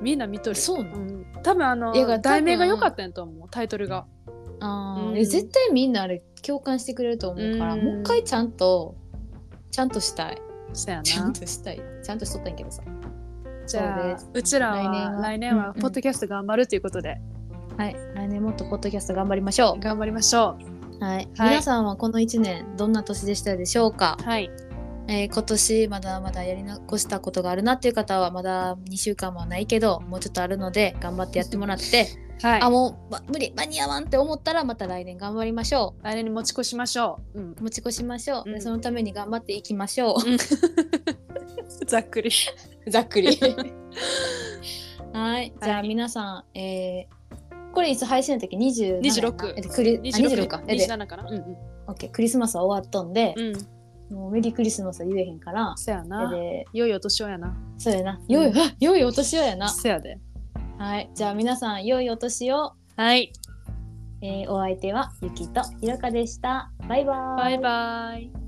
[0.00, 3.48] みんな見とるそうなのん、多分あの題名が良かったんやと思う。
[3.50, 4.06] タイトルが。
[4.60, 5.18] あー、うん。
[5.18, 7.84] え絶対みんなあれ共感してくれると思うから、うん。
[7.84, 8.96] もう一回ちゃんと
[9.70, 10.42] ちゃんとしたい。
[10.72, 11.80] そやちゃんなとしたい。
[12.02, 12.82] ちゃんとしとったんやけどさ。
[13.66, 15.74] じゃあそうちらは来年は。
[15.74, 17.20] ポッドキャスト頑張るということで、
[17.76, 17.96] はい。
[18.14, 20.56] 来年もっとポッドキャスト頑張りましょ頑張りましょ
[21.00, 21.04] う。
[21.04, 24.16] はい、はい皆さんはこの1年どんな年でしたでしょうか？
[24.20, 24.50] うはい
[25.08, 32.08] えー今年まだまだやり残したことがあるなっていう方はまだ2週間もないけどもうちょっとあるので頑張ってやってもらって、
[32.42, 32.60] はい。
[32.60, 38.54] あもう、ま、無理間に合わんって思ったらまた来年頑張りましょ来年に持ち越しましょう、うん、う持ち越しましょう、うん。
[38.54, 40.16] でそのために頑張っていきましょ
[41.86, 42.30] ざっくり。
[42.86, 43.28] う ざっくり。
[45.12, 45.52] はい。
[45.62, 47.18] じゃあはい皆さん、えー
[47.70, 50.62] これいつ配信の時？27 26えでクリあ26か。
[50.66, 50.86] えで。
[50.86, 51.28] 27かな？
[51.28, 51.56] うんうん。
[51.86, 52.10] オッケー。
[52.10, 53.77] クリスマスは終わっとんで、うん
[54.10, 55.74] もうメリークリスマスは言えへんから。
[55.76, 56.30] そやな。
[56.34, 57.56] えで良いお年をやな。
[57.76, 58.20] そうやな。
[58.28, 59.68] 良い、あ 良いお年をやな。
[59.68, 60.18] そやで。
[60.78, 61.10] はい。
[61.14, 62.72] じゃあ皆さん良いお年を。
[62.96, 63.32] はい。
[64.20, 66.70] えーお相手はゆきとひろかでした。
[66.88, 67.36] バイバーイ。
[67.36, 68.47] バイバイ